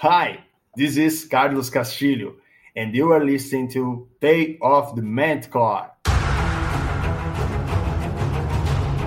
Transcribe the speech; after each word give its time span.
Hi, 0.00 0.44
this 0.74 0.98
is 0.98 1.24
Carlos 1.24 1.70
Castillo, 1.70 2.34
and 2.76 2.94
you 2.94 3.12
are 3.12 3.24
listening 3.24 3.70
to 3.70 4.06
Tale 4.20 4.56
of 4.60 4.94
the 4.94 5.00
Manticore. 5.00 5.90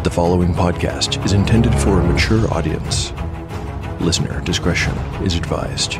The 0.04 0.10
following 0.12 0.52
podcast 0.52 1.24
is 1.24 1.34
intended 1.34 1.76
for 1.76 2.00
a 2.00 2.04
mature 2.04 2.52
audience. 2.52 3.14
Listener 4.00 4.42
discretion 4.42 4.98
is 5.24 5.36
advised. 5.36 6.00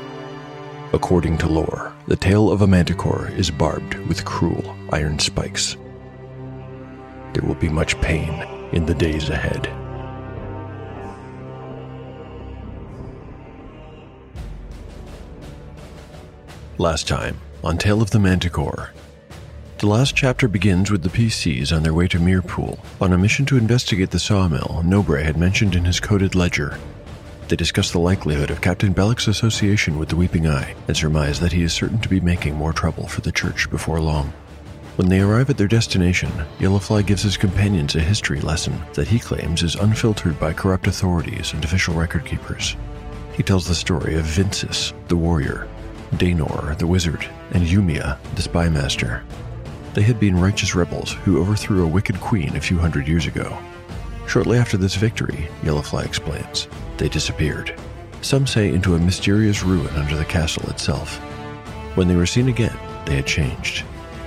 According 0.93 1.37
to 1.37 1.47
lore, 1.47 1.93
the 2.07 2.17
tail 2.17 2.51
of 2.51 2.61
a 2.61 2.67
manticore 2.67 3.29
is 3.37 3.49
barbed 3.49 3.95
with 4.07 4.25
cruel 4.25 4.75
iron 4.91 5.19
spikes. 5.19 5.77
There 7.33 7.47
will 7.47 7.55
be 7.55 7.69
much 7.69 7.99
pain 8.01 8.29
in 8.73 8.85
the 8.85 8.93
days 8.93 9.29
ahead. 9.29 9.67
Last 16.77 17.07
time 17.07 17.37
on 17.63 17.77
Tale 17.77 18.01
of 18.01 18.09
the 18.09 18.19
Manticore. 18.19 18.91
The 19.77 19.87
last 19.87 20.15
chapter 20.15 20.47
begins 20.47 20.91
with 20.91 21.03
the 21.03 21.09
PCs 21.09 21.73
on 21.73 21.83
their 21.83 21.93
way 21.93 22.07
to 22.09 22.19
Mirpool 22.19 22.79
on 22.99 23.13
a 23.13 23.17
mission 23.17 23.45
to 23.45 23.57
investigate 23.57 24.11
the 24.11 24.19
sawmill 24.19 24.81
Nobre 24.83 25.23
had 25.23 25.37
mentioned 25.37 25.73
in 25.75 25.85
his 25.85 25.99
coded 25.99 26.35
ledger 26.35 26.77
they 27.51 27.57
discuss 27.57 27.91
the 27.91 27.99
likelihood 27.99 28.49
of 28.49 28.61
Captain 28.61 28.93
Bellic's 28.93 29.27
association 29.27 29.99
with 29.99 30.07
the 30.07 30.15
Weeping 30.15 30.47
Eye 30.47 30.73
and 30.87 30.95
surmise 30.95 31.37
that 31.41 31.51
he 31.51 31.63
is 31.63 31.73
certain 31.73 31.99
to 31.99 32.07
be 32.07 32.21
making 32.21 32.55
more 32.55 32.71
trouble 32.71 33.07
for 33.07 33.19
the 33.19 33.31
Church 33.31 33.69
before 33.69 33.99
long. 33.99 34.31
When 34.95 35.09
they 35.09 35.19
arrive 35.19 35.49
at 35.49 35.57
their 35.57 35.67
destination, 35.67 36.31
Yellowfly 36.59 37.05
gives 37.05 37.23
his 37.23 37.35
companions 37.35 37.93
a 37.93 37.99
history 37.99 38.39
lesson 38.39 38.81
that 38.93 39.09
he 39.09 39.19
claims 39.19 39.63
is 39.63 39.75
unfiltered 39.75 40.39
by 40.39 40.53
corrupt 40.53 40.87
authorities 40.87 41.51
and 41.51 41.61
official 41.65 41.93
record 41.93 42.25
keepers. 42.25 42.77
He 43.33 43.43
tells 43.43 43.67
the 43.67 43.75
story 43.75 44.15
of 44.15 44.23
Vincis, 44.23 44.93
the 45.09 45.17
warrior, 45.17 45.67
Daynor, 46.13 46.77
the 46.77 46.87
wizard, 46.87 47.29
and 47.51 47.67
Yumia, 47.67 48.17
the 48.35 48.43
spy 48.43 48.69
master. 48.69 49.23
They 49.93 50.03
had 50.03 50.21
been 50.21 50.39
righteous 50.39 50.73
rebels 50.73 51.11
who 51.25 51.41
overthrew 51.41 51.83
a 51.83 51.89
wicked 51.89 52.21
queen 52.21 52.55
a 52.55 52.61
few 52.61 52.77
hundred 52.77 53.09
years 53.09 53.27
ago. 53.27 53.57
Shortly 54.31 54.57
after 54.59 54.77
this 54.77 54.95
victory, 54.95 55.49
Yellowfly 55.61 56.05
explains, 56.05 56.69
they 56.95 57.09
disappeared. 57.09 57.77
Some 58.21 58.47
say 58.47 58.69
into 58.69 58.95
a 58.95 58.97
mysterious 58.97 59.61
ruin 59.61 59.93
under 59.93 60.15
the 60.15 60.23
castle 60.23 60.69
itself. 60.69 61.17
When 61.95 62.07
they 62.07 62.15
were 62.15 62.25
seen 62.25 62.47
again, 62.47 62.77
they 63.05 63.17
had 63.17 63.25
changed. 63.25 63.83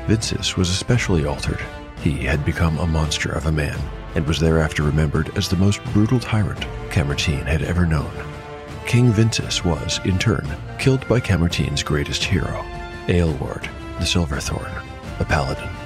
Vincis 0.06 0.58
was 0.58 0.68
especially 0.68 1.24
altered. 1.24 1.64
He 2.02 2.18
had 2.18 2.44
become 2.44 2.76
a 2.76 2.86
monster 2.86 3.32
of 3.32 3.46
a 3.46 3.52
man 3.52 3.78
and 4.14 4.26
was 4.26 4.38
thereafter 4.38 4.82
remembered 4.82 5.34
as 5.38 5.48
the 5.48 5.56
most 5.56 5.82
brutal 5.94 6.20
tyrant 6.20 6.60
Camertine 6.90 7.46
had 7.46 7.62
ever 7.62 7.86
known. 7.86 8.12
King 8.84 9.10
Vincis 9.10 9.64
was, 9.64 10.00
in 10.04 10.18
turn, 10.18 10.46
killed 10.78 11.08
by 11.08 11.18
Camertine's 11.18 11.82
greatest 11.82 12.22
hero, 12.22 12.62
Aelward, 13.06 13.70
the 13.98 14.04
Silverthorn, 14.04 14.70
a 15.18 15.24
paladin. 15.24 15.83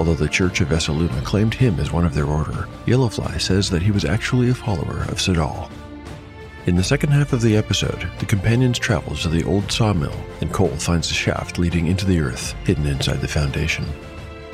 Although 0.00 0.14
the 0.14 0.30
Church 0.30 0.62
of 0.62 0.68
Vesaluna 0.68 1.22
claimed 1.26 1.52
him 1.52 1.78
as 1.78 1.92
one 1.92 2.06
of 2.06 2.14
their 2.14 2.24
order, 2.24 2.66
Yellowfly 2.86 3.38
says 3.38 3.68
that 3.68 3.82
he 3.82 3.90
was 3.90 4.06
actually 4.06 4.48
a 4.48 4.54
follower 4.54 5.02
of 5.10 5.18
Sadal, 5.18 5.70
in 6.64 6.74
the 6.74 6.82
second 6.82 7.10
half 7.10 7.34
of 7.34 7.42
the 7.42 7.54
episode, 7.54 8.08
the 8.18 8.24
companions 8.24 8.78
travel 8.78 9.14
to 9.16 9.28
the 9.28 9.44
old 9.44 9.70
sawmill, 9.70 10.14
and 10.40 10.50
Cole 10.50 10.68
finds 10.68 11.10
a 11.10 11.14
shaft 11.14 11.58
leading 11.58 11.86
into 11.86 12.06
the 12.06 12.18
earth 12.18 12.54
hidden 12.64 12.86
inside 12.86 13.20
the 13.20 13.28
foundation. 13.28 13.84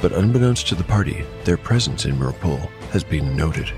But 0.03 0.11
unbeknownst 0.11 0.67
to 0.67 0.75
the 0.75 0.83
party, 0.83 1.25
their 1.45 1.57
presence 1.57 2.07
in 2.07 2.17
Mirpool 2.17 2.69
has 2.91 3.05
been 3.05 3.37
noted. 3.37 3.73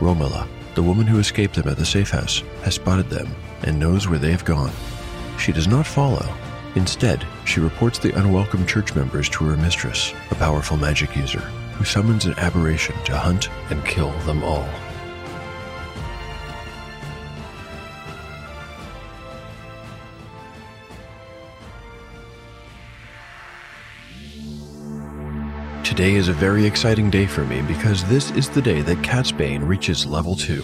Romola, 0.00 0.48
the 0.74 0.82
woman 0.82 1.06
who 1.06 1.18
escaped 1.18 1.56
them 1.56 1.68
at 1.68 1.76
the 1.76 1.84
safe 1.84 2.10
house, 2.10 2.42
has 2.62 2.76
spotted 2.76 3.10
them 3.10 3.28
and 3.64 3.78
knows 3.78 4.08
where 4.08 4.18
they 4.18 4.32
have 4.32 4.46
gone. 4.46 4.72
She 5.38 5.52
does 5.52 5.68
not 5.68 5.86
follow. 5.86 6.26
Instead, 6.76 7.26
she 7.46 7.58
reports 7.58 7.98
the 7.98 8.12
unwelcome 8.18 8.66
church 8.66 8.94
members 8.94 9.30
to 9.30 9.44
her 9.44 9.56
mistress, 9.56 10.12
a 10.30 10.34
powerful 10.34 10.76
magic 10.76 11.16
user, 11.16 11.40
who 11.78 11.84
summons 11.84 12.26
an 12.26 12.34
aberration 12.38 12.94
to 13.04 13.16
hunt 13.16 13.48
and 13.70 13.82
kill 13.86 14.12
them 14.20 14.44
all. 14.44 14.68
Today 25.82 26.16
is 26.16 26.28
a 26.28 26.34
very 26.34 26.66
exciting 26.66 27.08
day 27.08 27.24
for 27.24 27.46
me 27.46 27.62
because 27.62 28.04
this 28.04 28.30
is 28.32 28.50
the 28.50 28.60
day 28.60 28.82
that 28.82 28.98
Catsbane 28.98 29.66
reaches 29.66 30.04
level 30.04 30.36
2. 30.36 30.62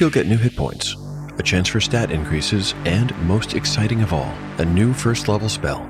He'll 0.00 0.10
get 0.10 0.26
new 0.26 0.38
hit 0.38 0.56
points, 0.56 0.96
a 1.38 1.42
chance 1.42 1.68
for 1.68 1.80
stat 1.80 2.10
increases, 2.10 2.74
and 2.84 3.16
most 3.26 3.54
exciting 3.54 4.02
of 4.02 4.12
all, 4.12 4.34
a 4.58 4.64
new 4.64 4.92
first 4.92 5.28
level 5.28 5.48
spell. 5.48 5.88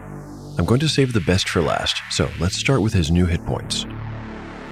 I'm 0.59 0.65
going 0.65 0.81
to 0.81 0.89
save 0.89 1.13
the 1.13 1.21
best 1.21 1.49
for 1.49 1.63
last, 1.63 2.03
so 2.11 2.29
let's 2.39 2.57
start 2.57 2.83
with 2.83 2.93
his 2.93 3.11
new 3.11 3.27
hit 3.27 3.45
points. 3.47 3.87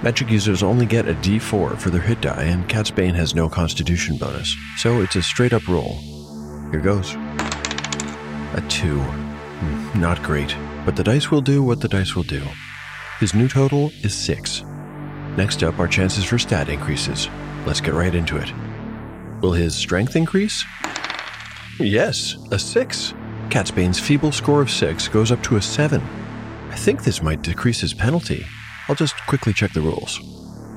Magic 0.03 0.29
users 0.29 0.61
only 0.61 0.85
get 0.85 1.07
a 1.07 1.13
d4 1.15 1.77
for 1.77 1.89
their 1.89 2.01
hit 2.01 2.21
die, 2.21 2.43
and 2.43 2.69
Catsbane 2.69 3.15
has 3.15 3.33
no 3.33 3.49
constitution 3.49 4.17
bonus, 4.17 4.55
so 4.77 5.01
it's 5.01 5.15
a 5.15 5.21
straight 5.21 5.53
up 5.53 5.67
roll. 5.67 5.97
Here 6.71 6.81
goes. 6.81 7.15
A 7.15 8.63
2. 8.69 8.99
Hmm, 8.99 9.99
not 9.99 10.21
great, 10.21 10.55
but 10.85 10.95
the 10.95 11.03
dice 11.03 11.31
will 11.31 11.41
do 11.41 11.63
what 11.63 11.81
the 11.81 11.87
dice 11.87 12.15
will 12.15 12.23
do. 12.23 12.43
His 13.19 13.33
new 13.33 13.47
total 13.47 13.91
is 14.03 14.13
6. 14.13 14.63
Next 15.35 15.63
up 15.63 15.79
are 15.79 15.87
chances 15.87 16.25
for 16.25 16.37
stat 16.37 16.69
increases. 16.69 17.29
Let's 17.65 17.81
get 17.81 17.93
right 17.93 18.13
into 18.13 18.37
it. 18.37 18.51
Will 19.41 19.53
his 19.53 19.75
strength 19.75 20.15
increase? 20.15 20.65
Yes, 21.79 22.37
a 22.51 22.57
6. 22.57 23.13
Catsbane's 23.49 23.99
feeble 23.99 24.31
score 24.31 24.61
of 24.61 24.71
6 24.71 25.07
goes 25.09 25.31
up 25.31 25.43
to 25.43 25.57
a 25.57 25.61
7. 25.61 26.01
I 26.71 26.75
think 26.75 27.03
this 27.03 27.21
might 27.21 27.43
decrease 27.43 27.79
his 27.79 27.93
penalty. 27.93 28.45
I'll 28.87 28.95
just 28.95 29.15
quickly 29.27 29.53
check 29.53 29.73
the 29.73 29.81
rules. 29.81 30.19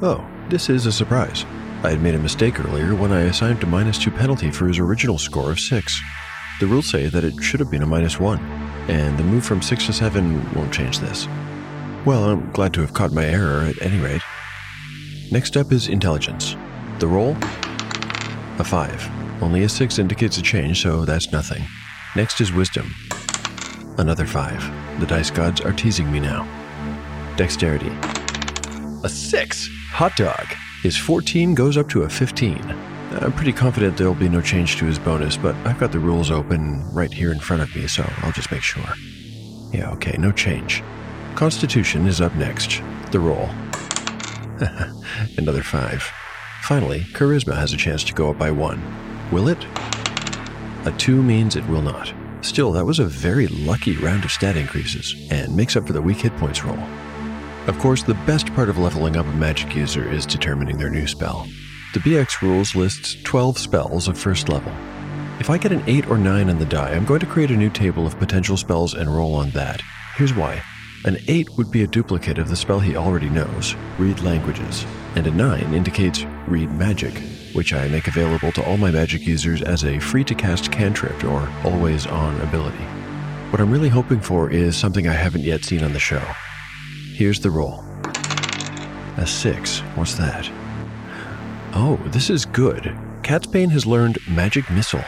Oh, 0.03 0.27
this 0.51 0.69
is 0.69 0.85
a 0.85 0.93
surprise. 0.93 1.45
I 1.83 1.91
had 1.91 2.03
made 2.03 2.15
a 2.15 2.19
mistake 2.19 2.61
earlier 2.61 2.95
when 2.95 3.13
I 3.13 3.23
assigned 3.23 3.63
a 3.63 3.67
minus 3.67 3.97
2 3.97 4.11
penalty 4.11 4.51
for 4.51 4.69
his 4.69 4.79
original 4.79 5.17
score 5.17 5.51
of 5.51 5.59
6. 5.59 6.01
The 6.61 6.67
rules 6.67 6.91
say 6.91 7.07
that 7.07 7.25
it 7.25 7.43
should 7.43 7.61
have 7.61 7.71
been 7.71 7.83
a 7.83 7.87
minus 7.87 8.21
1, 8.21 8.39
and 8.89 9.17
the 9.19 9.25
move 9.25 9.47
from 9.47 9.63
6 9.63 9.87
to 9.87 9.93
7 9.95 10.55
won't 10.55 10.75
change 10.75 10.99
this. 10.99 11.27
Well, 12.05 12.25
I'm 12.25 12.51
glad 12.53 12.75
to 12.75 12.83
have 12.83 12.93
caught 12.93 13.13
my 13.13 13.25
error 13.25 13.63
at 13.63 13.81
any 13.81 13.99
rate. 13.99 14.23
Next 15.33 15.57
up 15.57 15.73
is 15.73 15.89
intelligence. 15.89 16.57
The 16.99 17.07
roll? 17.07 17.37
A 18.61 18.65
5. 18.65 19.43
Only 19.43 19.63
a 19.63 19.69
6 19.71 19.99
indicates 19.99 20.37
a 20.37 20.43
change, 20.43 20.83
so 20.83 21.07
that's 21.07 21.33
nothing. 21.33 21.65
Next 22.15 22.43
is 22.43 22.53
wisdom. 22.53 22.95
Another 23.97 24.27
5. 24.27 25.01
The 25.01 25.07
dice 25.07 25.31
gods 25.31 25.63
are 25.63 25.73
teasing 25.73 26.13
me 26.13 26.21
now. 26.21 26.47
Dexterity. 27.39 27.91
A 29.03 29.09
6! 29.09 29.71
Hot 29.93 30.15
dog! 30.15 30.47
His 30.83 30.95
14 30.95 31.55
goes 31.55 31.79
up 31.79 31.89
to 31.89 32.03
a 32.03 32.09
15. 32.11 32.59
I'm 33.13 33.33
pretty 33.33 33.55
confident 33.55 33.97
there'll 33.97 34.15
be 34.15 34.29
no 34.29 34.43
change 34.43 34.77
to 34.77 34.85
his 34.85 34.99
bonus, 34.99 35.39
but 35.39 35.55
I've 35.67 35.81
got 35.81 35.91
the 35.91 35.99
rules 35.99 36.31
open 36.31 36.85
right 36.93 37.11
here 37.11 37.33
in 37.33 37.41
front 37.41 37.63
of 37.63 37.75
me, 37.75 37.87
so 37.87 38.05
I'll 38.19 38.33
just 38.33 38.53
make 38.53 38.63
sure. 38.63 38.85
Yeah, 39.73 39.91
okay, 39.93 40.19
no 40.19 40.33
change. 40.33 40.83
Constitution 41.35 42.07
is 42.07 42.21
up 42.21 42.35
next. 42.35 42.83
The 43.11 43.21
roll. 43.21 43.49
Another 45.39 45.63
five. 45.63 46.13
Finally, 46.63 47.01
Charisma 47.13 47.57
has 47.57 47.73
a 47.73 47.77
chance 47.77 48.05
to 48.05 48.15
go 48.15 48.31
up 48.31 48.39
by 48.39 48.51
one. 48.51 48.81
Will 49.33 49.49
it? 49.49 49.65
A 50.87 50.95
two 50.99 51.23
means 51.23 51.57
it 51.57 51.67
will 51.67 51.83
not. 51.83 52.13
Still, 52.43 52.73
that 52.73 52.87
was 52.87 52.99
a 52.99 53.05
very 53.05 53.49
lucky 53.49 53.97
round 53.97 54.25
of 54.25 54.31
stat 54.31 54.57
increases, 54.57 55.15
and 55.31 55.55
makes 55.55 55.77
up 55.77 55.87
for 55.87 55.93
the 55.93 56.01
weak 56.01 56.19
hit 56.19 56.37
points 56.37 56.65
roll. 56.65 56.79
Of 57.67 57.79
course, 57.79 58.03
the 58.03 58.15
best 58.15 58.47
part 58.55 58.69
of 58.69 58.79
leveling 58.79 59.17
up 59.17 59.27
a 59.27 59.33
magic 59.33 59.75
user 59.75 60.11
is 60.11 60.25
determining 60.25 60.79
their 60.79 60.91
new 60.91 61.07
spell. 61.07 61.47
The 61.93 62.01
BX 62.01 62.41
rules 62.41 62.75
lists 62.75 63.17
12 63.25 63.59
spells 63.59 64.09
of 64.09 64.17
first 64.19 64.49
level. 64.49 64.73
If 65.41 65.51
I 65.51 65.59
get 65.59 65.73
an 65.73 65.83
8 65.87 66.09
or 66.09 66.19
9 66.19 66.49
on 66.49 66.59
the 66.59 66.65
die, 66.65 66.93
I'm 66.93 67.05
going 67.05 67.21
to 67.21 67.27
create 67.27 67.51
a 67.51 67.57
new 67.57 67.71
table 67.71 68.07
of 68.07 68.19
potential 68.19 68.57
spells 68.57 68.95
and 68.95 69.15
roll 69.15 69.35
on 69.35 69.51
that. 69.51 69.83
Here's 70.17 70.35
why. 70.35 70.63
An 71.07 71.17
8 71.29 71.57
would 71.57 71.71
be 71.71 71.83
a 71.83 71.87
duplicate 71.87 72.37
of 72.37 72.51
the 72.51 72.57
spell 72.57 72.79
he 72.79 72.95
already 72.95 73.31
knows, 73.31 73.75
Read 73.99 74.21
Languages, 74.21 74.85
and 75.15 75.27
a 75.27 75.31
9 75.31 75.73
indicates 75.73 76.25
Read 76.47 76.71
Magic, 76.73 77.15
which 77.55 77.73
I 77.73 77.89
make 77.89 78.07
available 78.07 78.53
to 78.53 78.65
all 78.67 78.77
my 78.77 78.91
magic 78.91 79.27
users 79.27 79.63
as 79.63 79.83
a 79.83 79.99
free 79.99 80.25
to 80.25 80.35
cast 80.35 80.71
cantrip 80.71 81.25
or 81.25 81.51
always 81.65 82.07
on 82.07 82.39
ability. 82.43 82.85
What 83.49 83.63
I'm 83.63 83.71
really 83.71 83.89
hoping 83.89 84.21
for 84.21 84.51
is 84.51 84.77
something 84.77 85.09
I 85.09 85.15
haven't 85.15 85.45
yet 85.45 85.65
seen 85.65 85.83
on 85.83 85.95
the 85.95 85.99
show. 85.99 86.23
Here's 87.15 87.41
the 87.41 87.51
roll. 87.51 87.83
A 89.17 89.27
6. 89.27 89.79
What's 89.95 90.17
that? 90.17 90.51
Oh, 91.73 91.99
this 92.09 92.29
is 92.29 92.45
good. 92.45 92.95
Catsbane 93.23 93.71
has 93.71 93.87
learned 93.87 94.19
Magic 94.29 94.71
Missile. 94.71 95.05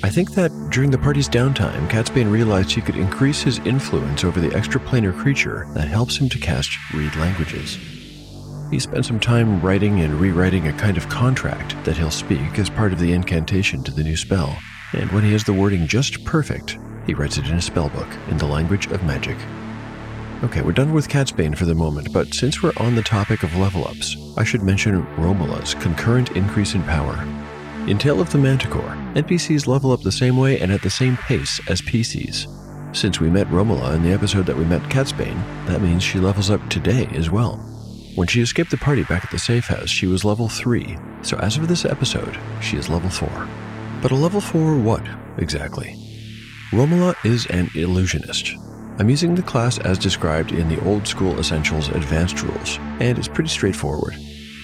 I 0.00 0.10
think 0.10 0.34
that 0.34 0.52
during 0.70 0.92
the 0.92 0.98
party's 0.98 1.28
downtime, 1.28 1.88
Catsbane 1.88 2.30
realized 2.30 2.70
he 2.70 2.80
could 2.80 2.94
increase 2.94 3.42
his 3.42 3.58
influence 3.60 4.22
over 4.22 4.38
the 4.38 4.50
extraplanar 4.50 5.16
creature 5.16 5.66
that 5.74 5.88
helps 5.88 6.16
him 6.16 6.28
to 6.28 6.38
cast 6.38 6.70
read 6.94 7.14
languages. 7.16 7.76
He 8.70 8.78
spent 8.78 9.06
some 9.06 9.18
time 9.18 9.60
writing 9.60 10.00
and 10.00 10.20
rewriting 10.20 10.68
a 10.68 10.72
kind 10.72 10.96
of 10.96 11.08
contract 11.08 11.74
that 11.84 11.96
he'll 11.96 12.12
speak 12.12 12.60
as 12.60 12.70
part 12.70 12.92
of 12.92 13.00
the 13.00 13.12
incantation 13.12 13.82
to 13.84 13.90
the 13.90 14.04
new 14.04 14.16
spell, 14.16 14.56
and 14.92 15.10
when 15.10 15.24
he 15.24 15.32
has 15.32 15.42
the 15.42 15.52
wording 15.52 15.88
just 15.88 16.24
perfect, 16.24 16.78
he 17.04 17.14
writes 17.14 17.36
it 17.36 17.46
in 17.46 17.54
a 17.54 17.56
spellbook 17.56 18.08
in 18.30 18.38
the 18.38 18.46
language 18.46 18.86
of 18.86 19.02
magic. 19.02 19.36
Okay, 20.44 20.62
we're 20.62 20.70
done 20.70 20.92
with 20.92 21.08
Catsbane 21.08 21.56
for 21.56 21.64
the 21.64 21.74
moment, 21.74 22.12
but 22.12 22.32
since 22.32 22.62
we're 22.62 22.72
on 22.76 22.94
the 22.94 23.02
topic 23.02 23.42
of 23.42 23.56
level 23.56 23.88
ups, 23.88 24.16
I 24.36 24.44
should 24.44 24.62
mention 24.62 25.04
Romola's 25.16 25.74
concurrent 25.74 26.36
increase 26.36 26.74
in 26.74 26.84
power. 26.84 27.16
In 27.88 27.96
Tale 27.96 28.20
of 28.20 28.30
the 28.30 28.36
Manticore, 28.36 28.94
NPCs 29.14 29.66
level 29.66 29.92
up 29.92 30.02
the 30.02 30.12
same 30.12 30.36
way 30.36 30.60
and 30.60 30.70
at 30.70 30.82
the 30.82 30.90
same 30.90 31.16
pace 31.16 31.58
as 31.70 31.80
PCs. 31.80 32.94
Since 32.94 33.18
we 33.18 33.30
met 33.30 33.50
Romola 33.50 33.94
in 33.94 34.02
the 34.02 34.12
episode 34.12 34.44
that 34.44 34.58
we 34.58 34.66
met 34.66 34.82
Catsbane, 34.90 35.42
that 35.66 35.80
means 35.80 36.02
she 36.02 36.18
levels 36.18 36.50
up 36.50 36.60
today 36.68 37.08
as 37.14 37.30
well. 37.30 37.56
When 38.14 38.28
she 38.28 38.42
escaped 38.42 38.70
the 38.70 38.76
party 38.76 39.04
back 39.04 39.24
at 39.24 39.30
the 39.30 39.38
safe 39.38 39.68
house, 39.68 39.88
she 39.88 40.06
was 40.06 40.22
level 40.22 40.50
3, 40.50 40.98
so 41.22 41.38
as 41.38 41.56
of 41.56 41.66
this 41.66 41.86
episode, 41.86 42.36
she 42.60 42.76
is 42.76 42.90
level 42.90 43.08
4. 43.08 43.48
But 44.02 44.12
a 44.12 44.16
level 44.16 44.42
4 44.42 44.76
what, 44.76 45.08
exactly? 45.38 45.96
Romola 46.74 47.14
is 47.24 47.46
an 47.46 47.70
illusionist. 47.74 48.52
I'm 48.98 49.08
using 49.08 49.34
the 49.34 49.42
class 49.42 49.78
as 49.78 49.96
described 49.96 50.52
in 50.52 50.68
the 50.68 50.84
Old 50.84 51.08
School 51.08 51.38
Essentials 51.38 51.88
Advanced 51.88 52.42
Rules, 52.42 52.76
and 53.00 53.16
it's 53.16 53.28
pretty 53.28 53.48
straightforward. 53.48 54.14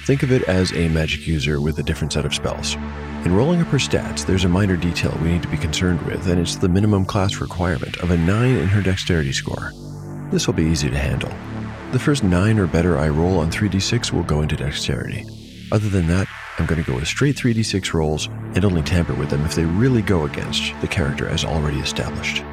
Think 0.04 0.22
of 0.22 0.30
it 0.30 0.42
as 0.42 0.74
a 0.74 0.90
magic 0.90 1.26
user 1.26 1.62
with 1.62 1.78
a 1.78 1.82
different 1.82 2.12
set 2.12 2.26
of 2.26 2.34
spells. 2.34 2.76
In 3.24 3.34
rolling 3.34 3.62
up 3.62 3.68
her 3.68 3.78
stats, 3.78 4.26
there's 4.26 4.44
a 4.44 4.50
minor 4.50 4.76
detail 4.76 5.18
we 5.22 5.32
need 5.32 5.42
to 5.42 5.48
be 5.48 5.56
concerned 5.56 6.02
with, 6.02 6.26
and 6.28 6.38
it's 6.38 6.56
the 6.56 6.68
minimum 6.68 7.06
class 7.06 7.36
requirement 7.36 7.96
of 8.02 8.10
a 8.10 8.18
9 8.18 8.56
in 8.56 8.68
her 8.68 8.82
dexterity 8.82 9.32
score. 9.32 9.72
This 10.30 10.46
will 10.46 10.52
be 10.52 10.64
easy 10.64 10.90
to 10.90 10.98
handle. 10.98 11.32
The 11.92 11.98
first 11.98 12.22
9 12.22 12.58
or 12.58 12.66
better 12.66 12.98
I 12.98 13.08
roll 13.08 13.38
on 13.38 13.50
3d6 13.50 14.12
will 14.12 14.24
go 14.24 14.42
into 14.42 14.56
dexterity. 14.56 15.24
Other 15.72 15.88
than 15.88 16.06
that, 16.08 16.26
I'm 16.58 16.66
going 16.66 16.84
to 16.84 16.86
go 16.86 16.96
with 16.96 17.08
straight 17.08 17.34
3d6 17.34 17.94
rolls 17.94 18.26
and 18.26 18.62
only 18.62 18.82
tamper 18.82 19.14
with 19.14 19.30
them 19.30 19.46
if 19.46 19.54
they 19.54 19.64
really 19.64 20.02
go 20.02 20.26
against 20.26 20.78
the 20.82 20.88
character 20.88 21.26
as 21.26 21.46
already 21.46 21.78
established. 21.78 22.44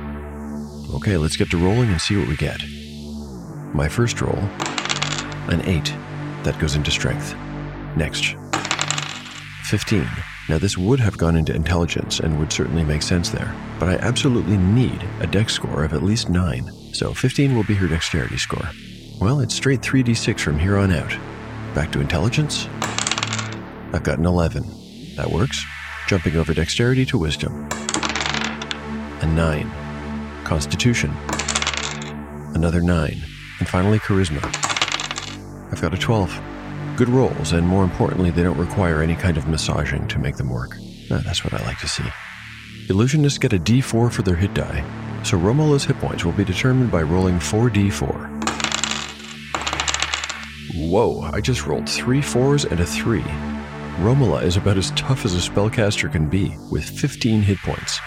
Okay, 0.93 1.17
let's 1.17 1.35
get 1.35 1.51
to 1.51 1.57
rolling 1.57 1.89
and 1.89 1.99
see 1.99 2.15
what 2.15 2.29
we 2.29 2.37
get. 2.37 2.61
My 3.73 3.89
first 3.89 4.21
roll, 4.21 4.39
an 5.49 5.61
8. 5.65 5.93
That 6.43 6.57
goes 6.59 6.75
into 6.75 6.91
strength. 6.91 7.35
Next, 7.97 8.37
15. 9.65 10.07
Now, 10.51 10.57
this 10.57 10.77
would 10.77 10.99
have 10.99 11.17
gone 11.17 11.37
into 11.37 11.55
intelligence 11.55 12.19
and 12.19 12.37
would 12.37 12.51
certainly 12.51 12.83
make 12.83 13.03
sense 13.03 13.29
there, 13.29 13.55
but 13.79 13.87
I 13.87 13.95
absolutely 14.05 14.57
need 14.57 15.01
a 15.21 15.25
dex 15.25 15.53
score 15.53 15.85
of 15.85 15.93
at 15.93 16.03
least 16.03 16.27
9, 16.27 16.69
so 16.93 17.13
15 17.13 17.55
will 17.55 17.63
be 17.63 17.73
her 17.75 17.87
dexterity 17.87 18.37
score. 18.37 18.69
Well, 19.21 19.39
it's 19.39 19.55
straight 19.55 19.79
3d6 19.79 20.41
from 20.41 20.59
here 20.59 20.75
on 20.75 20.91
out. 20.91 21.17
Back 21.73 21.89
to 21.93 22.01
intelligence. 22.01 22.67
I've 23.93 24.03
got 24.03 24.19
an 24.19 24.25
11. 24.25 25.15
That 25.15 25.31
works. 25.31 25.63
Jumping 26.09 26.35
over 26.35 26.53
dexterity 26.53 27.05
to 27.05 27.17
wisdom. 27.17 27.69
A 29.21 29.25
9. 29.25 29.71
Constitution. 30.43 31.11
Another 32.55 32.81
9. 32.81 33.23
And 33.59 33.69
finally, 33.69 33.99
charisma. 33.99 34.43
I've 35.71 35.81
got 35.81 35.93
a 35.93 35.97
12 35.97 36.50
good 37.05 37.09
rolls, 37.09 37.53
and 37.53 37.67
more 37.67 37.83
importantly, 37.83 38.29
they 38.29 38.43
don't 38.43 38.59
require 38.59 39.01
any 39.01 39.15
kind 39.15 39.35
of 39.35 39.47
massaging 39.47 40.07
to 40.07 40.19
make 40.19 40.35
them 40.35 40.51
work. 40.51 40.77
Ah, 41.09 41.19
that's 41.25 41.43
what 41.43 41.51
I 41.51 41.65
like 41.65 41.79
to 41.79 41.87
see. 41.87 42.03
Illusionists 42.89 43.39
get 43.39 43.53
a 43.53 43.57
d4 43.57 44.11
for 44.11 44.21
their 44.21 44.35
hit 44.35 44.53
die, 44.53 44.83
so 45.23 45.35
Romola's 45.35 45.83
hit 45.83 45.97
points 45.97 46.23
will 46.23 46.31
be 46.33 46.45
determined 46.45 46.91
by 46.91 47.01
rolling 47.01 47.39
4d4. 47.39 48.27
Whoa, 50.91 51.21
I 51.21 51.41
just 51.41 51.65
rolled 51.65 51.89
three 51.89 52.21
fours 52.21 52.65
and 52.65 52.79
a 52.79 52.85
three. 52.85 53.25
Romola 53.97 54.43
is 54.43 54.57
about 54.57 54.77
as 54.77 54.91
tough 54.91 55.25
as 55.25 55.33
a 55.33 55.49
spellcaster 55.49 56.11
can 56.11 56.29
be, 56.29 56.55
with 56.69 56.87
15 56.87 57.41
hit 57.41 57.57
points. 57.63 57.99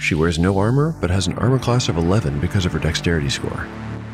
She 0.00 0.14
wears 0.14 0.38
no 0.38 0.56
armor, 0.56 0.94
but 1.00 1.10
has 1.10 1.26
an 1.26 1.36
armor 1.38 1.58
class 1.58 1.88
of 1.88 1.96
11 1.96 2.38
because 2.38 2.64
of 2.64 2.72
her 2.74 2.78
dexterity 2.78 3.28
score. 3.28 3.66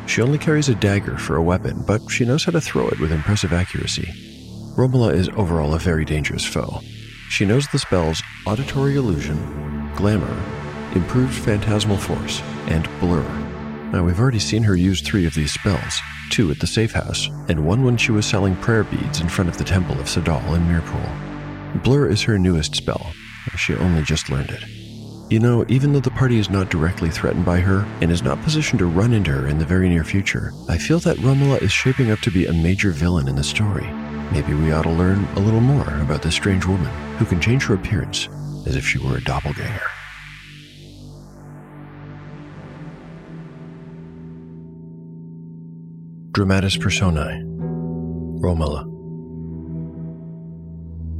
She 0.05 0.21
only 0.21 0.37
carries 0.37 0.69
a 0.69 0.75
dagger 0.75 1.17
for 1.17 1.37
a 1.37 1.43
weapon, 1.43 1.83
but 1.85 2.01
she 2.09 2.25
knows 2.25 2.43
how 2.43 2.51
to 2.51 2.61
throw 2.61 2.87
it 2.89 2.99
with 2.99 3.11
impressive 3.11 3.53
accuracy. 3.53 4.07
Romola 4.75 5.13
is 5.13 5.29
overall 5.29 5.73
a 5.73 5.79
very 5.79 6.05
dangerous 6.05 6.45
foe. 6.45 6.81
She 7.29 7.45
knows 7.45 7.67
the 7.67 7.79
spells 7.79 8.21
Auditory 8.45 8.95
Illusion, 8.95 9.37
Glamour, 9.95 10.35
Improved 10.95 11.33
Phantasmal 11.33 11.97
Force, 11.97 12.41
and 12.67 12.87
Blur. 12.99 13.23
Now, 13.91 14.03
we've 14.03 14.19
already 14.19 14.39
seen 14.39 14.63
her 14.63 14.75
use 14.75 15.01
three 15.01 15.25
of 15.25 15.35
these 15.35 15.53
spells 15.53 15.99
two 16.29 16.49
at 16.49 16.59
the 16.59 16.65
safe 16.65 16.91
house, 16.91 17.27
and 17.47 17.63
one 17.63 17.83
when 17.83 17.95
she 17.95 18.11
was 18.11 18.25
selling 18.25 18.55
prayer 18.55 18.83
beads 18.83 19.21
in 19.21 19.29
front 19.29 19.49
of 19.49 19.57
the 19.57 19.63
Temple 19.63 19.99
of 19.99 20.07
Sadal 20.07 20.55
in 20.55 20.63
Mirpool. 20.63 21.83
Blur 21.83 22.07
is 22.07 22.23
her 22.23 22.39
newest 22.39 22.73
spell. 22.73 23.13
She 23.55 23.75
only 23.75 24.01
just 24.01 24.31
learned 24.31 24.49
it. 24.49 24.82
You 25.29 25.39
know, 25.39 25.65
even 25.67 25.93
though 25.93 25.99
the 25.99 26.11
party 26.11 26.37
is 26.37 26.49
not 26.49 26.69
directly 26.69 27.09
threatened 27.09 27.45
by 27.45 27.59
her 27.61 27.87
and 28.01 28.11
is 28.11 28.21
not 28.21 28.41
positioned 28.41 28.79
to 28.79 28.85
run 28.85 29.13
into 29.13 29.31
her 29.31 29.47
in 29.47 29.57
the 29.57 29.65
very 29.65 29.89
near 29.89 30.03
future, 30.03 30.51
I 30.67 30.77
feel 30.77 30.99
that 30.99 31.17
Romola 31.19 31.57
is 31.57 31.71
shaping 31.71 32.11
up 32.11 32.19
to 32.19 32.31
be 32.31 32.45
a 32.45 32.53
major 32.53 32.91
villain 32.91 33.27
in 33.27 33.35
the 33.35 33.43
story. 33.43 33.87
Maybe 34.31 34.53
we 34.53 34.71
ought 34.71 34.83
to 34.83 34.91
learn 34.91 35.23
a 35.35 35.39
little 35.39 35.61
more 35.61 36.01
about 36.01 36.21
this 36.21 36.35
strange 36.35 36.65
woman 36.65 36.91
who 37.17 37.25
can 37.25 37.39
change 37.39 37.63
her 37.63 37.73
appearance 37.73 38.27
as 38.67 38.75
if 38.75 38.85
she 38.85 38.99
were 38.99 39.17
a 39.17 39.23
doppelganger. 39.23 39.81
Dramatis 46.31 46.77
Personae 46.77 47.43
Romola 48.41 48.85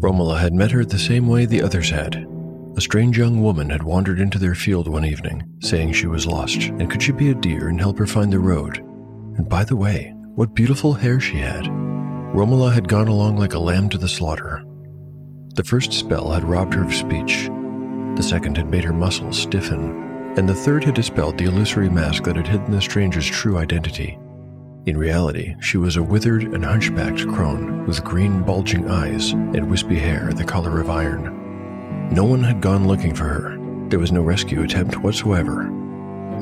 Romola 0.02 0.40
had 0.40 0.54
met 0.54 0.72
her 0.72 0.84
the 0.84 1.00
same 1.00 1.28
way 1.28 1.46
the 1.46 1.62
others 1.62 1.90
had 1.90 2.28
a 2.76 2.82
strange 2.82 3.18
young 3.18 3.42
woman 3.42 3.70
had 3.70 3.84
wandered 3.84 4.20
into 4.20 4.40
their 4.40 4.56
field 4.56 4.88
one 4.88 5.06
evening, 5.06 5.44
saying 5.60 5.94
she 5.94 6.08
was 6.08 6.26
lost, 6.26 6.64
and 6.64 6.90
could 6.90 7.04
she 7.04 7.12
be 7.12 7.30
a 7.30 7.36
dear 7.36 7.68
and 7.68 7.80
help 7.80 8.00
her 8.00 8.08
find 8.08 8.34
the 8.34 8.40
road? 8.40 8.80
And 9.38 9.48
by 9.48 9.64
the 9.64 9.76
way, 9.76 10.14
what 10.36 10.56
beautiful 10.56 10.94
hair 10.94 11.20
she 11.20 11.38
had. 11.38 11.68
Romola 11.68 12.72
had 12.72 12.88
gone 12.88 13.08
along 13.08 13.38
like 13.38 13.54
a 13.54 13.60
lamb 13.60 13.90
to 13.90 14.00
the 14.00 14.08
slaughter. 14.08 14.64
The 15.56 15.64
first 15.64 15.94
spell 15.94 16.32
had 16.32 16.44
robbed 16.44 16.74
her 16.74 16.84
of 16.84 16.94
speech, 16.96 17.48
the 18.16 18.24
second 18.24 18.58
had 18.58 18.72
made 18.72 18.84
her 18.84 18.94
muscles 18.94 19.38
stiffen, 19.38 20.34
and 20.36 20.50
the 20.50 20.56
third 20.56 20.84
had 20.84 20.96
dispelled 20.96 21.38
the 21.38 21.46
illusory 21.46 21.90
mask 21.90 22.24
that 22.24 22.36
had 22.36 22.48
hidden 22.48 22.72
the 22.72 22.82
stranger's 22.82 23.28
true 23.28 23.58
identity. 23.58 24.18
In 24.88 24.98
reality, 24.98 25.56
she 25.62 25.78
was 25.78 25.96
a 25.96 26.04
withered 26.04 26.44
and 26.54 26.66
hunchbacked 26.66 27.28
crone 27.28 27.86
with 27.86 28.04
green, 28.04 28.42
bulging 28.42 28.90
eyes 28.90 29.32
and 29.32 29.70
wispy 29.70 30.00
hair 30.00 30.34
the 30.34 30.44
color 30.44 30.82
of 30.82 30.90
iron. 30.90 31.43
No 32.14 32.26
one 32.26 32.44
had 32.44 32.62
gone 32.62 32.88
looking 32.88 33.16
for 33.16 33.24
her. 33.24 33.58
There 33.90 33.98
was 33.98 34.12
no 34.12 34.22
rescue 34.22 34.62
attempt 34.62 34.98
whatsoever. 34.98 35.68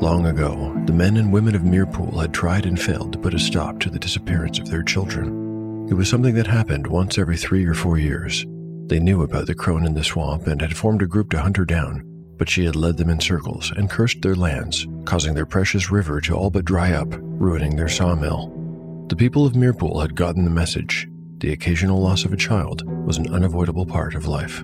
Long 0.02 0.26
ago, 0.26 0.78
the 0.84 0.92
men 0.92 1.16
and 1.16 1.32
women 1.32 1.54
of 1.54 1.62
Mirpool 1.62 2.20
had 2.20 2.34
tried 2.34 2.66
and 2.66 2.78
failed 2.78 3.14
to 3.14 3.18
put 3.18 3.32
a 3.32 3.38
stop 3.38 3.80
to 3.80 3.88
the 3.88 3.98
disappearance 3.98 4.58
of 4.58 4.68
their 4.68 4.82
children. 4.82 5.88
It 5.88 5.94
was 5.94 6.10
something 6.10 6.34
that 6.34 6.46
happened 6.46 6.86
once 6.86 7.16
every 7.16 7.38
three 7.38 7.64
or 7.64 7.72
four 7.72 7.96
years. 7.96 8.44
They 8.88 9.00
knew 9.00 9.22
about 9.22 9.46
the 9.46 9.54
crone 9.54 9.86
in 9.86 9.94
the 9.94 10.04
swamp 10.04 10.46
and 10.46 10.60
had 10.60 10.76
formed 10.76 11.00
a 11.00 11.06
group 11.06 11.30
to 11.30 11.40
hunt 11.40 11.56
her 11.56 11.64
down, 11.64 12.02
but 12.36 12.50
she 12.50 12.66
had 12.66 12.76
led 12.76 12.98
them 12.98 13.08
in 13.08 13.18
circles 13.18 13.72
and 13.74 13.88
cursed 13.88 14.20
their 14.20 14.36
lands, 14.36 14.86
causing 15.06 15.32
their 15.32 15.46
precious 15.46 15.90
river 15.90 16.20
to 16.20 16.34
all 16.34 16.50
but 16.50 16.66
dry 16.66 16.92
up, 16.92 17.08
ruining 17.18 17.76
their 17.76 17.88
sawmill. 17.88 18.52
The 19.08 19.16
people 19.16 19.46
of 19.46 19.54
Mirpool 19.54 20.02
had 20.02 20.16
gotten 20.16 20.44
the 20.44 20.50
message. 20.50 21.08
The 21.38 21.52
occasional 21.52 22.02
loss 22.02 22.26
of 22.26 22.34
a 22.34 22.36
child 22.36 22.86
was 23.06 23.16
an 23.16 23.32
unavoidable 23.32 23.86
part 23.86 24.14
of 24.14 24.26
life. 24.26 24.62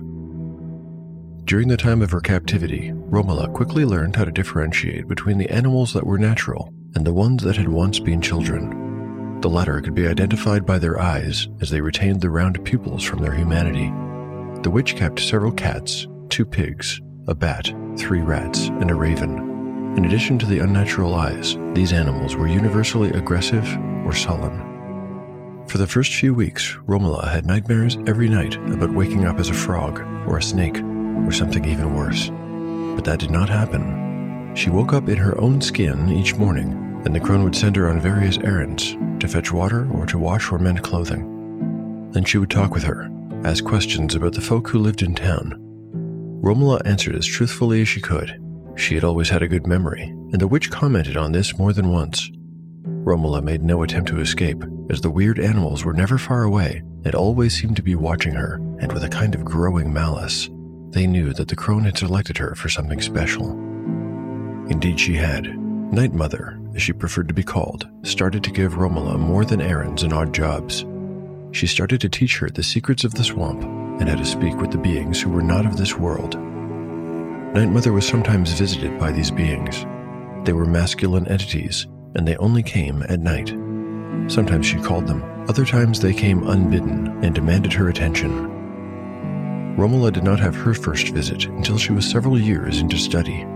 During 1.49 1.67
the 1.67 1.77
time 1.77 2.03
of 2.03 2.11
her 2.11 2.21
captivity, 2.21 2.91
Romola 2.93 3.51
quickly 3.51 3.83
learned 3.83 4.15
how 4.15 4.23
to 4.23 4.31
differentiate 4.31 5.07
between 5.07 5.39
the 5.39 5.49
animals 5.49 5.93
that 5.93 6.05
were 6.05 6.19
natural 6.19 6.71
and 6.93 7.03
the 7.03 7.11
ones 7.11 7.41
that 7.41 7.55
had 7.55 7.67
once 7.67 7.97
been 7.97 8.21
children. 8.21 9.41
The 9.41 9.49
latter 9.49 9.81
could 9.81 9.95
be 9.95 10.07
identified 10.07 10.63
by 10.63 10.77
their 10.77 10.99
eyes, 10.99 11.47
as 11.59 11.71
they 11.71 11.81
retained 11.81 12.21
the 12.21 12.29
round 12.29 12.63
pupils 12.63 13.03
from 13.03 13.23
their 13.23 13.33
humanity. 13.33 13.87
The 14.61 14.69
witch 14.69 14.95
kept 14.95 15.21
several 15.21 15.51
cats, 15.51 16.05
two 16.29 16.45
pigs, 16.45 17.01
a 17.27 17.33
bat, 17.33 17.73
three 17.97 18.21
rats, 18.21 18.67
and 18.67 18.91
a 18.91 18.95
raven. 18.95 19.95
In 19.97 20.05
addition 20.05 20.37
to 20.37 20.45
the 20.45 20.59
unnatural 20.59 21.15
eyes, 21.15 21.57
these 21.73 21.93
animals 21.93 22.35
were 22.35 22.47
universally 22.47 23.09
aggressive 23.09 23.65
or 24.05 24.13
sullen. 24.13 25.65
For 25.67 25.79
the 25.79 25.87
first 25.87 26.13
few 26.13 26.35
weeks, 26.35 26.77
Romola 26.85 27.27
had 27.27 27.47
nightmares 27.47 27.97
every 28.05 28.29
night 28.29 28.53
about 28.71 28.93
waking 28.93 29.25
up 29.25 29.39
as 29.39 29.49
a 29.49 29.53
frog, 29.55 29.99
or 30.27 30.37
a 30.37 30.43
snake, 30.43 30.79
or 31.25 31.31
something 31.31 31.65
even 31.65 31.95
worse. 31.95 32.29
But 32.95 33.05
that 33.05 33.19
did 33.19 33.31
not 33.31 33.49
happen. 33.49 34.53
She 34.55 34.69
woke 34.69 34.93
up 34.93 35.09
in 35.09 35.17
her 35.17 35.39
own 35.39 35.61
skin 35.61 36.09
each 36.09 36.35
morning, 36.35 37.01
and 37.05 37.15
the 37.15 37.19
crone 37.19 37.43
would 37.43 37.55
send 37.55 37.75
her 37.75 37.89
on 37.89 38.01
various 38.01 38.37
errands 38.39 38.97
to 39.19 39.27
fetch 39.27 39.51
water 39.51 39.89
or 39.91 40.05
to 40.05 40.17
wash 40.17 40.51
or 40.51 40.59
mend 40.59 40.83
clothing. 40.83 42.09
Then 42.11 42.23
she 42.23 42.37
would 42.37 42.49
talk 42.49 42.73
with 42.73 42.83
her, 42.83 43.09
ask 43.43 43.63
questions 43.63 44.15
about 44.15 44.33
the 44.33 44.41
folk 44.41 44.69
who 44.69 44.79
lived 44.79 45.01
in 45.01 45.15
town. 45.15 45.55
Romola 46.41 46.81
answered 46.85 47.15
as 47.15 47.25
truthfully 47.25 47.81
as 47.81 47.87
she 47.87 48.01
could. 48.01 48.41
She 48.75 48.95
had 48.95 49.03
always 49.03 49.29
had 49.29 49.43
a 49.43 49.47
good 49.47 49.67
memory, 49.67 50.03
and 50.03 50.39
the 50.39 50.47
witch 50.47 50.71
commented 50.71 51.17
on 51.17 51.31
this 51.31 51.57
more 51.57 51.73
than 51.73 51.91
once. 51.91 52.31
Romola 52.85 53.41
made 53.41 53.63
no 53.63 53.83
attempt 53.83 54.09
to 54.09 54.19
escape, 54.19 54.63
as 54.89 55.01
the 55.01 55.09
weird 55.09 55.39
animals 55.39 55.85
were 55.85 55.93
never 55.93 56.17
far 56.17 56.43
away 56.43 56.81
and 57.05 57.15
always 57.15 57.59
seemed 57.59 57.75
to 57.77 57.83
be 57.83 57.95
watching 57.95 58.33
her, 58.33 58.55
and 58.79 58.91
with 58.91 59.03
a 59.03 59.09
kind 59.09 59.35
of 59.35 59.45
growing 59.45 59.91
malice. 59.91 60.49
They 60.91 61.05
knew 61.05 61.33
that 61.33 61.47
the 61.47 61.55
crone 61.55 61.83
had 61.83 61.97
selected 61.97 62.37
her 62.39 62.55
for 62.55 62.67
something 62.67 63.01
special. 63.01 63.51
Indeed, 64.69 64.99
she 64.99 65.13
had. 65.13 65.57
Night 65.91 66.13
Mother, 66.13 66.59
as 66.75 66.81
she 66.81 66.93
preferred 66.93 67.27
to 67.27 67.33
be 67.33 67.43
called, 67.43 67.87
started 68.03 68.43
to 68.43 68.51
give 68.51 68.77
Romola 68.77 69.17
more 69.17 69.45
than 69.45 69.61
errands 69.61 70.03
and 70.03 70.13
odd 70.13 70.33
jobs. 70.33 70.85
She 71.51 71.67
started 71.67 72.01
to 72.01 72.09
teach 72.09 72.37
her 72.37 72.49
the 72.49 72.63
secrets 72.63 73.03
of 73.03 73.13
the 73.13 73.23
swamp 73.23 73.63
and 73.99 74.09
how 74.09 74.15
to 74.15 74.25
speak 74.25 74.55
with 74.57 74.71
the 74.71 74.77
beings 74.77 75.21
who 75.21 75.29
were 75.29 75.41
not 75.41 75.65
of 75.65 75.77
this 75.77 75.95
world. 75.95 76.35
Night 77.53 77.69
Mother 77.69 77.91
was 77.91 78.07
sometimes 78.07 78.51
visited 78.53 78.99
by 78.99 79.11
these 79.11 79.31
beings. 79.31 79.85
They 80.45 80.53
were 80.53 80.65
masculine 80.65 81.27
entities, 81.27 81.87
and 82.15 82.27
they 82.27 82.37
only 82.37 82.63
came 82.63 83.03
at 83.03 83.19
night. 83.19 83.49
Sometimes 84.29 84.65
she 84.65 84.79
called 84.79 85.07
them, 85.07 85.23
other 85.47 85.65
times 85.65 85.99
they 85.99 86.13
came 86.13 86.47
unbidden 86.47 87.23
and 87.23 87.33
demanded 87.33 87.73
her 87.73 87.89
attention. 87.89 88.58
Romola 89.79 90.11
did 90.11 90.25
not 90.25 90.41
have 90.41 90.57
her 90.57 90.73
first 90.73 91.07
visit 91.13 91.45
until 91.45 91.77
she 91.77 91.93
was 91.93 92.05
several 92.05 92.37
years 92.37 92.79
into 92.79 92.97
study. 92.97 93.47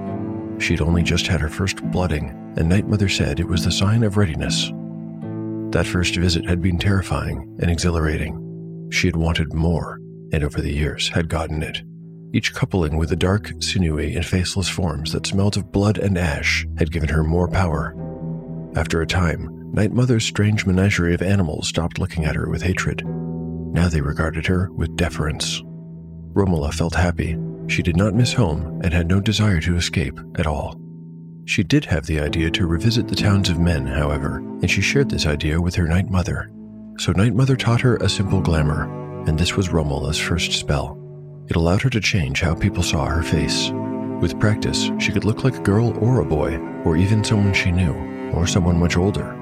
She 0.57 0.71
had 0.71 0.79
only 0.79 1.03
just 1.03 1.27
had 1.27 1.41
her 1.41 1.49
first 1.49 1.83
blooding, 1.91 2.29
and 2.55 2.69
Night 2.69 2.87
Mother 2.87 3.09
said 3.09 3.41
it 3.41 3.47
was 3.49 3.65
the 3.65 3.73
sign 3.73 4.03
of 4.03 4.15
readiness. 4.15 4.71
That 5.73 5.85
first 5.85 6.15
visit 6.15 6.45
had 6.45 6.61
been 6.61 6.77
terrifying 6.79 7.57
and 7.61 7.69
exhilarating. 7.69 8.87
She 8.89 9.07
had 9.07 9.17
wanted 9.17 9.53
more, 9.53 9.99
and 10.31 10.45
over 10.45 10.61
the 10.61 10.71
years 10.71 11.09
had 11.09 11.27
gotten 11.27 11.61
it. 11.61 11.81
Each 12.33 12.53
coupling 12.53 12.95
with 12.95 13.09
the 13.09 13.17
dark, 13.17 13.51
sinewy, 13.59 14.15
and 14.15 14.25
faceless 14.25 14.69
forms 14.69 15.11
that 15.11 15.27
smelled 15.27 15.57
of 15.57 15.73
blood 15.73 15.97
and 15.97 16.17
ash 16.17 16.65
had 16.77 16.93
given 16.93 17.09
her 17.09 17.25
more 17.25 17.49
power. 17.49 17.97
After 18.77 19.01
a 19.01 19.05
time, 19.05 19.73
Night 19.73 19.91
Mother's 19.91 20.23
strange 20.23 20.65
menagerie 20.65 21.15
of 21.15 21.21
animals 21.21 21.67
stopped 21.67 21.99
looking 21.99 22.23
at 22.23 22.35
her 22.37 22.49
with 22.49 22.61
hatred. 22.61 23.05
Now 23.05 23.89
they 23.89 23.99
regarded 23.99 24.45
her 24.45 24.71
with 24.71 24.95
deference. 24.95 25.61
Romola 26.33 26.71
felt 26.73 26.95
happy. 26.95 27.37
She 27.67 27.83
did 27.83 27.95
not 27.95 28.15
miss 28.15 28.33
home 28.33 28.81
and 28.83 28.93
had 28.93 29.07
no 29.07 29.19
desire 29.19 29.61
to 29.61 29.75
escape 29.75 30.19
at 30.35 30.47
all. 30.47 30.79
She 31.45 31.63
did 31.63 31.85
have 31.85 32.05
the 32.05 32.19
idea 32.19 32.49
to 32.51 32.67
revisit 32.67 33.07
the 33.07 33.15
towns 33.15 33.49
of 33.49 33.59
men, 33.59 33.85
however, 33.85 34.37
and 34.37 34.69
she 34.69 34.81
shared 34.81 35.09
this 35.09 35.25
idea 35.25 35.61
with 35.61 35.75
her 35.75 35.87
Night 35.87 36.09
Mother. 36.09 36.51
So 36.97 37.11
Night 37.11 37.33
Mother 37.33 37.55
taught 37.55 37.81
her 37.81 37.97
a 37.97 38.09
simple 38.09 38.41
glamour, 38.41 38.83
and 39.27 39.37
this 39.37 39.55
was 39.55 39.69
Romola's 39.69 40.19
first 40.19 40.53
spell. 40.53 40.97
It 41.49 41.55
allowed 41.55 41.81
her 41.81 41.89
to 41.89 41.99
change 41.99 42.41
how 42.41 42.55
people 42.55 42.83
saw 42.83 43.05
her 43.05 43.23
face. 43.23 43.71
With 44.21 44.39
practice, 44.39 44.89
she 44.99 45.11
could 45.11 45.25
look 45.25 45.43
like 45.43 45.57
a 45.57 45.63
girl 45.63 45.97
or 46.03 46.21
a 46.21 46.25
boy, 46.25 46.57
or 46.85 46.95
even 46.95 47.23
someone 47.23 47.53
she 47.53 47.71
knew, 47.71 47.93
or 48.31 48.47
someone 48.47 48.79
much 48.79 48.95
older. 48.95 49.37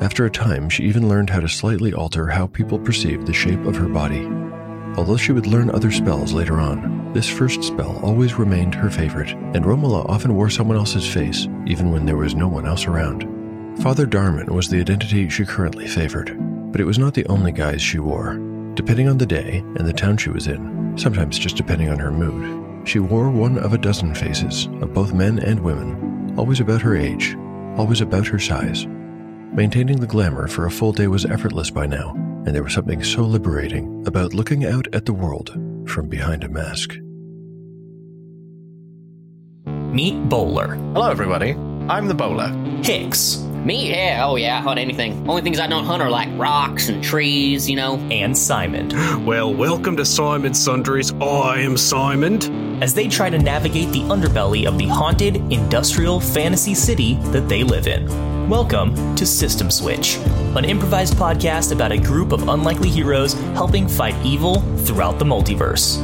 After 0.00 0.24
a 0.24 0.30
time, 0.30 0.68
she 0.68 0.82
even 0.84 1.08
learned 1.08 1.30
how 1.30 1.40
to 1.40 1.48
slightly 1.48 1.94
alter 1.94 2.26
how 2.26 2.48
people 2.48 2.78
perceived 2.78 3.26
the 3.26 3.32
shape 3.32 3.64
of 3.64 3.76
her 3.76 3.88
body. 3.88 4.28
Although 4.96 5.18
she 5.18 5.32
would 5.32 5.46
learn 5.46 5.70
other 5.70 5.90
spells 5.90 6.32
later 6.32 6.58
on, 6.58 7.12
this 7.12 7.28
first 7.28 7.62
spell 7.62 8.00
always 8.02 8.38
remained 8.38 8.74
her 8.74 8.90
favorite, 8.90 9.30
and 9.54 9.64
Romola 9.64 10.06
often 10.08 10.34
wore 10.34 10.48
someone 10.48 10.78
else's 10.78 11.06
face, 11.06 11.46
even 11.66 11.92
when 11.92 12.06
there 12.06 12.16
was 12.16 12.34
no 12.34 12.48
one 12.48 12.66
else 12.66 12.86
around. 12.86 13.24
Father 13.82 14.06
Darman 14.06 14.48
was 14.48 14.68
the 14.68 14.80
identity 14.80 15.28
she 15.28 15.44
currently 15.44 15.86
favored, 15.86 16.34
but 16.72 16.80
it 16.80 16.86
was 16.86 16.98
not 16.98 17.12
the 17.12 17.26
only 17.26 17.52
guise 17.52 17.82
she 17.82 17.98
wore. 17.98 18.36
Depending 18.74 19.06
on 19.08 19.18
the 19.18 19.26
day 19.26 19.58
and 19.76 19.86
the 19.86 19.92
town 19.92 20.16
she 20.16 20.30
was 20.30 20.46
in, 20.46 20.96
sometimes 20.96 21.38
just 21.38 21.56
depending 21.56 21.90
on 21.90 21.98
her 21.98 22.10
mood, 22.10 22.88
she 22.88 22.98
wore 22.98 23.30
one 23.30 23.58
of 23.58 23.74
a 23.74 23.78
dozen 23.78 24.14
faces 24.14 24.66
of 24.80 24.94
both 24.94 25.12
men 25.12 25.38
and 25.40 25.60
women, 25.60 26.34
always 26.38 26.60
about 26.60 26.80
her 26.80 26.96
age, 26.96 27.36
always 27.76 28.00
about 28.00 28.26
her 28.26 28.38
size. 28.38 28.86
Maintaining 29.52 30.00
the 30.00 30.06
glamour 30.06 30.48
for 30.48 30.64
a 30.64 30.70
full 30.70 30.92
day 30.92 31.06
was 31.06 31.26
effortless 31.26 31.70
by 31.70 31.86
now, 31.86 32.14
and 32.46 32.54
there 32.54 32.62
was 32.62 32.72
something 32.72 33.02
so 33.02 33.22
liberating 33.22 34.06
about 34.06 34.32
looking 34.32 34.64
out 34.64 34.86
at 34.94 35.04
the 35.04 35.12
world 35.12 35.50
from 35.84 36.08
behind 36.08 36.44
a 36.44 36.48
mask. 36.48 36.96
Meet 39.66 40.28
Bowler. 40.28 40.74
Hello, 40.74 41.10
everybody. 41.10 41.54
I'm 41.88 42.06
the 42.06 42.14
bowler. 42.14 42.48
Hicks. 42.84 43.38
Me? 43.64 43.90
Yeah, 43.90 44.22
oh 44.24 44.36
yeah, 44.36 44.58
I 44.58 44.60
hunt 44.60 44.78
anything. 44.78 45.28
Only 45.28 45.42
things 45.42 45.58
I 45.58 45.66
don't 45.66 45.84
hunt 45.84 46.00
are 46.02 46.10
like 46.10 46.28
rocks 46.38 46.88
and 46.88 47.02
trees, 47.02 47.68
you 47.68 47.74
know. 47.74 47.96
And 48.12 48.38
Simon. 48.38 48.90
Well, 49.26 49.52
welcome 49.52 49.96
to 49.96 50.04
Simon 50.04 50.54
Sundries. 50.54 51.12
I 51.14 51.58
am 51.58 51.76
Simon. 51.76 52.80
As 52.80 52.94
they 52.94 53.08
try 53.08 53.28
to 53.28 53.38
navigate 53.38 53.90
the 53.90 54.02
underbelly 54.02 54.66
of 54.66 54.78
the 54.78 54.86
haunted, 54.86 55.36
industrial 55.52 56.20
fantasy 56.20 56.74
city 56.74 57.14
that 57.32 57.48
they 57.48 57.64
live 57.64 57.88
in. 57.88 58.35
Welcome 58.48 59.16
to 59.16 59.26
System 59.26 59.72
Switch, 59.72 60.18
an 60.54 60.64
improvised 60.64 61.14
podcast 61.14 61.72
about 61.72 61.90
a 61.90 61.98
group 61.98 62.30
of 62.30 62.46
unlikely 62.48 62.88
heroes 62.88 63.32
helping 63.54 63.88
fight 63.88 64.14
evil 64.24 64.60
throughout 64.84 65.18
the 65.18 65.24
multiverse. 65.24 65.98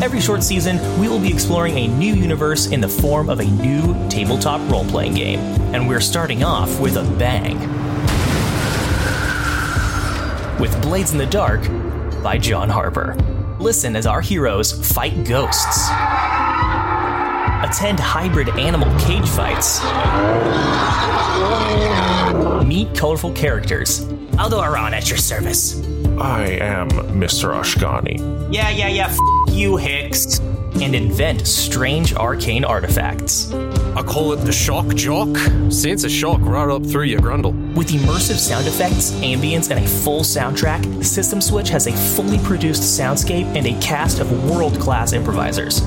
Every 0.00 0.22
short 0.22 0.42
season, 0.42 0.78
we 0.98 1.06
will 1.06 1.18
be 1.18 1.30
exploring 1.30 1.76
a 1.76 1.86
new 1.86 2.14
universe 2.14 2.68
in 2.68 2.80
the 2.80 2.88
form 2.88 3.28
of 3.28 3.40
a 3.40 3.44
new 3.44 3.94
tabletop 4.08 4.66
role 4.70 4.86
playing 4.86 5.16
game, 5.16 5.38
and 5.74 5.86
we're 5.86 6.00
starting 6.00 6.42
off 6.42 6.80
with 6.80 6.96
a 6.96 7.02
bang. 7.18 7.58
With 10.58 10.80
Blades 10.80 11.12
in 11.12 11.18
the 11.18 11.26
Dark 11.26 11.60
by 12.22 12.38
John 12.38 12.70
Harper. 12.70 13.18
Listen 13.58 13.96
as 13.96 14.06
our 14.06 14.22
heroes 14.22 14.72
fight 14.94 15.26
ghosts, 15.26 15.90
attend 17.66 17.98
hybrid 17.98 18.48
animal 18.50 18.88
cage 19.00 19.28
fights, 19.28 19.80
meet 22.64 22.94
colorful 22.96 23.32
characters. 23.32 24.04
Aldoaran 24.36 24.92
at 24.92 25.08
your 25.08 25.18
service. 25.18 25.80
I 26.18 26.42
am 26.60 26.88
Mr. 26.90 27.50
Ashkani. 27.54 28.18
Yeah, 28.52 28.70
yeah, 28.70 28.88
yeah, 28.88 29.06
f- 29.08 29.18
you, 29.54 29.76
Hicks. 29.76 30.38
And 30.80 30.94
invent 30.94 31.46
strange 31.46 32.12
arcane 32.14 32.62
artifacts. 32.62 33.50
I 33.52 34.02
call 34.02 34.32
it 34.34 34.36
the 34.44 34.52
shock 34.52 34.86
jock. 34.94 35.34
Sends 35.70 36.04
a 36.04 36.08
shock 36.08 36.38
right 36.42 36.68
up 36.68 36.84
through 36.84 37.04
your 37.04 37.20
grundle. 37.20 37.54
With 37.74 37.88
immersive 37.88 38.36
sound 38.38 38.66
effects, 38.66 39.12
ambience, 39.12 39.70
and 39.74 39.82
a 39.82 39.88
full 39.88 40.20
soundtrack, 40.20 41.02
System 41.02 41.40
Switch 41.40 41.70
has 41.70 41.86
a 41.86 41.92
fully 42.14 42.38
produced 42.44 42.82
soundscape 42.82 43.46
and 43.56 43.66
a 43.66 43.80
cast 43.80 44.18
of 44.20 44.50
world 44.50 44.78
class 44.78 45.14
improvisers. 45.14 45.80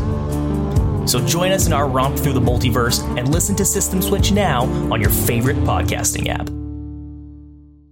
So 1.10 1.20
join 1.26 1.52
us 1.52 1.66
in 1.66 1.74
our 1.74 1.90
romp 1.90 2.20
through 2.20 2.34
the 2.34 2.40
multiverse 2.40 3.02
and 3.18 3.34
listen 3.34 3.56
to 3.56 3.66
System 3.66 4.00
Switch 4.00 4.32
now 4.32 4.66
on 4.94 5.02
your 5.02 5.10
favorite 5.10 5.58
podcasting 5.58 6.28
app. 6.28 6.48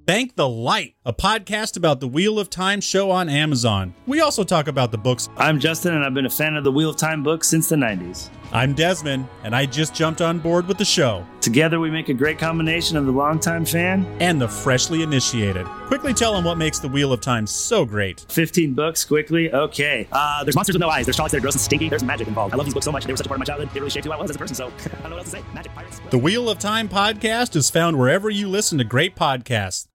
Thank 0.05 0.35
the 0.35 0.47
Light, 0.47 0.93
a 1.03 1.13
podcast 1.13 1.75
about 1.75 1.99
the 1.99 2.07
Wheel 2.07 2.37
of 2.37 2.47
Time 2.47 2.79
show 2.79 3.09
on 3.09 3.27
Amazon. 3.27 3.95
We 4.05 4.21
also 4.21 4.43
talk 4.43 4.67
about 4.67 4.91
the 4.91 4.99
books. 4.99 5.29
I'm 5.35 5.59
Justin, 5.59 5.95
and 5.95 6.05
I've 6.05 6.13
been 6.13 6.27
a 6.27 6.29
fan 6.29 6.55
of 6.55 6.63
the 6.63 6.71
Wheel 6.71 6.91
of 6.91 6.95
Time 6.95 7.23
books 7.23 7.49
since 7.49 7.67
the 7.67 7.75
90s. 7.75 8.29
I'm 8.53 8.73
Desmond, 8.73 9.27
and 9.43 9.53
I 9.53 9.65
just 9.65 9.93
jumped 9.93 10.21
on 10.21 10.39
board 10.39 10.67
with 10.67 10.77
the 10.77 10.85
show. 10.85 11.27
Together, 11.41 11.81
we 11.81 11.91
make 11.91 12.07
a 12.07 12.13
great 12.13 12.39
combination 12.39 12.95
of 12.95 13.05
the 13.05 13.11
longtime 13.11 13.65
fan 13.65 14.05
and 14.21 14.39
the 14.39 14.47
freshly 14.47 15.03
initiated. 15.03 15.65
Quickly 15.87 16.13
tell 16.13 16.33
them 16.33 16.45
what 16.45 16.57
makes 16.57 16.79
the 16.79 16.87
Wheel 16.87 17.11
of 17.11 17.19
Time 17.19 17.45
so 17.45 17.85
great. 17.85 18.25
15 18.29 18.73
books, 18.73 19.03
quickly. 19.03 19.51
Okay. 19.51 20.07
Uh, 20.13 20.45
there's 20.45 20.55
monsters 20.55 20.75
with 20.75 20.81
no 20.81 20.87
eyes. 20.89 21.05
There's 21.05 21.17
trolls 21.17 21.31
that 21.31 21.39
are 21.39 21.41
gross 21.41 21.55
and 21.55 21.61
stinky. 21.61 21.89
There's 21.89 22.03
magic 22.03 22.27
involved. 22.29 22.53
I 22.53 22.57
love 22.57 22.65
these 22.65 22.73
books 22.73 22.85
so 22.85 22.91
much. 22.91 23.03
They 23.05 23.11
were 23.11 23.17
such 23.17 23.25
a 23.25 23.29
part 23.29 23.37
of 23.37 23.39
my 23.39 23.45
childhood. 23.45 23.69
They 23.73 23.81
really 23.81 23.89
shaped 23.89 24.05
who 24.05 24.13
I 24.13 24.17
was 24.17 24.29
as 24.29 24.37
a 24.37 24.39
person, 24.39 24.55
so 24.55 24.67
I 24.85 24.87
don't 25.01 25.03
know 25.03 25.09
what 25.09 25.17
else 25.19 25.31
to 25.31 25.37
say. 25.41 25.43
Magic, 25.53 25.73
pirates. 25.73 25.99
The 26.09 26.17
Wheel 26.17 26.49
of 26.49 26.57
Time 26.57 26.87
podcast 26.87 27.55
is 27.57 27.69
found 27.69 27.99
wherever 27.99 28.29
you 28.29 28.47
listen 28.47 28.77
to 28.77 28.85
great 28.85 29.15
podcasts. 29.15 29.87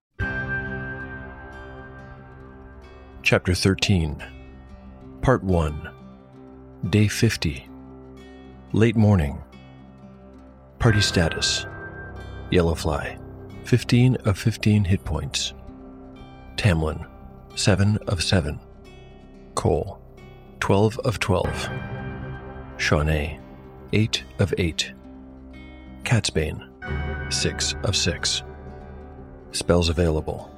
Chapter 3.23 3.55
13, 3.55 4.23
Part 5.23 5.43
1, 5.43 5.91
Day 6.91 7.09
50. 7.09 7.69
Late 8.75 8.97
morning. 8.97 9.39
Party 10.79 11.03
status 11.03 11.67
Yellowfly, 12.51 13.19
15 13.67 14.17
of 14.25 14.39
15 14.39 14.85
hit 14.85 15.05
points. 15.05 15.53
Tamlin, 16.57 17.07
7 17.55 17.99
of 18.09 18.23
7. 18.23 18.59
Cole, 19.55 20.01
12 20.61 20.99
of 21.01 21.19
12. 21.19 21.69
Shawnee, 22.79 23.39
8 23.93 24.25
of 24.39 24.55
8. 24.57 24.95
Catsbane, 26.05 27.31
6 27.31 27.75
of 27.85 27.95
6. 27.95 28.43
Spells 29.51 29.91
available. 29.91 30.51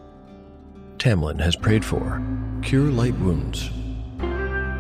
Tamlin 0.99 1.41
has 1.41 1.57
prayed 1.57 1.85
for 1.85 2.23
Cure 2.63 2.93
Light 2.93 3.19
Wounds. 3.19 3.71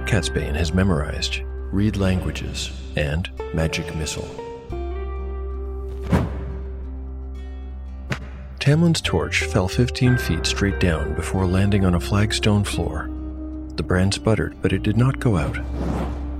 Catsbane 0.07 0.55
has 0.55 0.73
memorized 0.73 1.43
Read 1.75 1.97
Languages 1.97 2.71
and 2.95 3.29
Magic 3.53 3.97
Missile. 3.97 4.29
Tamlin's 8.61 9.01
torch 9.01 9.43
fell 9.47 9.67
15 9.67 10.17
feet 10.19 10.47
straight 10.47 10.79
down 10.79 11.17
before 11.17 11.47
landing 11.47 11.85
on 11.85 11.97
a 11.97 12.01
flagstone 12.01 12.63
floor. 12.63 13.11
The 13.75 13.83
brand 13.83 14.15
sputtered, 14.15 14.55
but 14.63 14.73
it 14.73 14.85
did 14.85 14.97
not 14.97 15.19
go 15.19 15.37
out. 15.37 15.57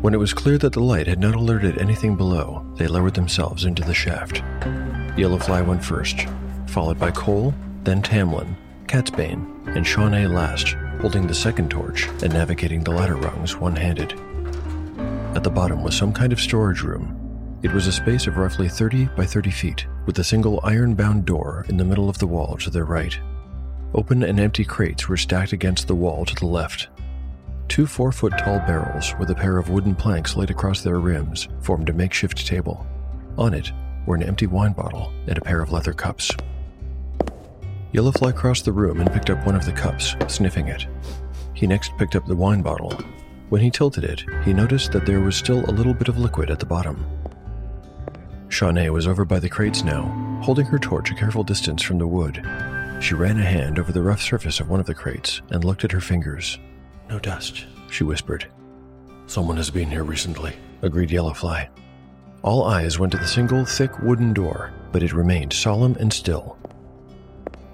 When 0.03 0.15
it 0.15 0.19
was 0.19 0.33
clear 0.33 0.57
that 0.59 0.73
the 0.73 0.79
light 0.85 1.09
had 1.09 1.19
not 1.19 1.35
alerted 1.35 1.79
anything 1.79 2.15
below, 2.15 2.65
they 2.77 2.87
lowered 2.87 3.15
themselves 3.15 3.65
into 3.65 3.83
the 3.83 3.93
shaft. 3.93 4.37
Yellowfly 5.17 5.67
went 5.67 5.85
first, 5.85 6.29
followed 6.69 7.01
by 7.01 7.11
Cole, 7.11 7.53
then 7.83 8.03
Tamlin, 8.03 8.55
Catsbane, 8.87 9.67
and 9.75 9.85
Shawnee 9.85 10.29
last, 10.29 10.75
holding 11.01 11.27
the 11.27 11.35
second 11.35 11.73
torch 11.73 12.07
and 12.23 12.33
navigating 12.33 12.85
the 12.85 12.93
ladder 12.93 13.17
rungs 13.17 13.57
one 13.57 13.75
handed. 13.75 14.15
At 15.35 15.43
the 15.43 15.51
bottom 15.51 15.83
was 15.83 15.97
some 15.97 16.13
kind 16.13 16.33
of 16.33 16.41
storage 16.41 16.83
room. 16.83 17.59
It 17.63 17.73
was 17.73 17.89
a 17.89 17.93
space 17.93 18.29
of 18.29 18.37
roughly 18.37 18.69
30 18.69 19.07
by 19.17 19.27
30 19.27 19.51
feet, 19.51 19.87
with 20.07 20.19
a 20.21 20.25
single 20.25 20.61
iron 20.63 20.95
bound 20.95 21.25
door 21.25 21.67
in 21.69 21.77
the 21.77 21.85
middle 21.85 22.09
of 22.09 22.19
the 22.19 22.27
wall 22.27 22.57
to 22.59 22.71
their 22.71 22.85
right. 22.85 23.19
Open 23.95 24.23
and 24.23 24.39
empty 24.39 24.65
crates 24.65 25.09
were 25.09 25.17
stacked 25.17 25.53
against 25.53 25.89
the 25.89 25.95
wall 25.95 26.25
to 26.25 26.35
the 26.37 26.47
left. 26.47 26.89
Two 27.67 27.87
four 27.87 28.13
foot 28.13 28.35
tall 28.39 28.59
barrels 28.61 29.13
with 29.19 29.31
a 29.31 29.35
pair 29.35 29.59
of 29.59 29.71
wooden 29.71 29.97
planks 29.97 30.37
laid 30.37 30.51
across 30.51 30.83
their 30.83 31.01
rims 31.01 31.49
formed 31.61 31.89
a 31.89 31.93
makeshift 31.93 32.47
table. 32.47 32.87
On 33.37 33.55
it 33.55 33.73
were 34.07 34.15
an 34.15 34.23
empty 34.23 34.47
wine 34.47 34.73
bottle 34.73 35.13
and 35.27 35.37
a 35.37 35.41
pair 35.41 35.61
of 35.61 35.73
leather 35.73 35.95
cups. 35.95 36.31
Yellowfly 37.93 38.37
crossed 38.37 38.67
the 38.67 38.73
room 38.73 39.01
and 39.01 39.13
picked 39.13 39.31
up 39.31 39.45
one 39.45 39.57
of 39.57 39.65
the 39.65 39.73
cups, 39.73 40.15
sniffing 40.29 40.69
it. 40.69 40.87
He 41.55 41.67
next 41.67 41.91
picked 41.99 42.15
up 42.15 42.27
the 42.27 42.37
wine 42.37 42.63
bottle. 42.63 42.97
When 43.49 43.61
he 43.61 43.71
tilted 43.71 44.05
it, 44.05 44.25
he 44.45 44.53
noticed 44.53 44.93
that 44.93 45.07
there 45.07 45.21
was 45.21 45.37
still 45.37 45.65
a 45.67 45.73
little 45.73 45.95
bit 45.95 46.09
of 46.09 46.19
liquid 46.19 46.51
at 46.51 46.59
the 46.59 46.67
bottom. 46.67 47.07
Shawnee 48.49 48.91
was 48.91 49.07
over 49.07 49.25
by 49.25 49.39
the 49.39 49.49
crates 49.49 49.85
now, 49.85 50.03
holding 50.43 50.67
her 50.67 50.79
torch 50.79 51.11
a 51.11 51.15
careful 51.15 51.45
distance 51.45 51.83
from 51.83 51.99
the 51.99 52.07
wood. 52.07 52.43
She 53.01 53.15
ran 53.15 53.39
a 53.39 53.45
hand 53.45 53.79
over 53.79 53.93
the 53.93 54.03
rough 54.03 54.23
surface 54.23 54.61
of 54.61 54.71
one 54.71 54.81
of 54.81 54.87
the 54.87 54.95
crates 54.95 55.43
and 55.51 55.65
looked 55.65 55.85
at 55.85 55.93
her 55.93 56.01
fingers. 56.01 56.59
No 57.09 57.19
dust, 57.19 57.67
she 57.91 58.05
whispered. 58.05 58.47
Someone 59.27 59.57
has 59.57 59.71
been 59.71 59.91
here 59.91 60.05
recently, 60.05 60.55
agreed 60.83 61.11
Yellowfly. 61.11 61.69
All 62.43 62.65
eyes 62.65 62.99
went 62.99 63.13
to 63.13 63.19
the 63.19 63.27
single, 63.27 63.65
thick 63.65 63.99
wooden 64.01 64.33
door, 64.33 64.73
but 64.93 65.03
it 65.03 65.13
remained 65.13 65.53
solemn 65.53 65.97
and 65.99 66.13
still. 66.13 66.57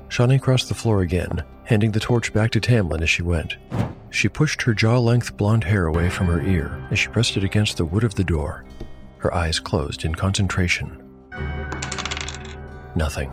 Shawnee 0.09 0.39
crossed 0.39 0.69
the 0.69 0.75
floor 0.75 1.03
again, 1.03 1.45
handing 1.65 1.93
the 1.93 2.01
torch 2.01 2.33
back 2.33 2.51
to 2.53 2.61
Tamlin 2.61 3.03
as 3.03 3.11
she 3.11 3.23
went. 3.23 3.57
She 4.11 4.29
pushed 4.29 4.63
her 4.63 4.75
jaw 4.75 4.99
length 4.99 5.37
blonde 5.37 5.65
hair 5.65 5.87
away 5.87 6.11
from 6.11 6.27
her 6.27 6.43
ear 6.43 6.87
as 6.91 6.99
she 6.99 7.09
pressed 7.09 7.37
it 7.37 7.45
against 7.45 7.77
the 7.77 7.85
wood 7.85 8.05
of 8.05 8.17
the 8.17 8.25
door. 8.25 8.65
Her 9.19 9.33
eyes 9.33 9.61
closed 9.61 10.05
in 10.05 10.15
concentration. 10.15 11.03
Nothing. 12.95 13.33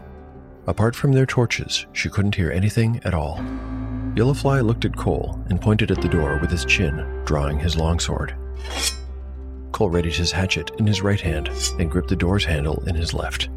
Apart 0.67 0.95
from 0.95 1.13
their 1.13 1.25
torches, 1.25 1.87
she 1.93 2.09
couldn't 2.09 2.35
hear 2.35 2.51
anything 2.51 3.01
at 3.03 3.13
all. 3.13 3.37
Yellowfly 4.15 4.65
looked 4.65 4.85
at 4.85 4.95
Cole 4.95 5.43
and 5.49 5.61
pointed 5.61 5.91
at 5.91 6.01
the 6.01 6.09
door 6.09 6.37
with 6.39 6.51
his 6.51 6.65
chin, 6.65 7.21
drawing 7.25 7.59
his 7.59 7.75
longsword. 7.75 8.35
Cole 9.71 9.89
readied 9.89 10.15
his 10.15 10.31
hatchet 10.31 10.71
in 10.77 10.87
his 10.87 11.01
right 11.01 11.21
hand 11.21 11.49
and 11.79 11.89
gripped 11.89 12.09
the 12.09 12.15
door's 12.15 12.45
handle 12.45 12.83
in 12.87 12.95
his 12.95 13.13
left. 13.13 13.49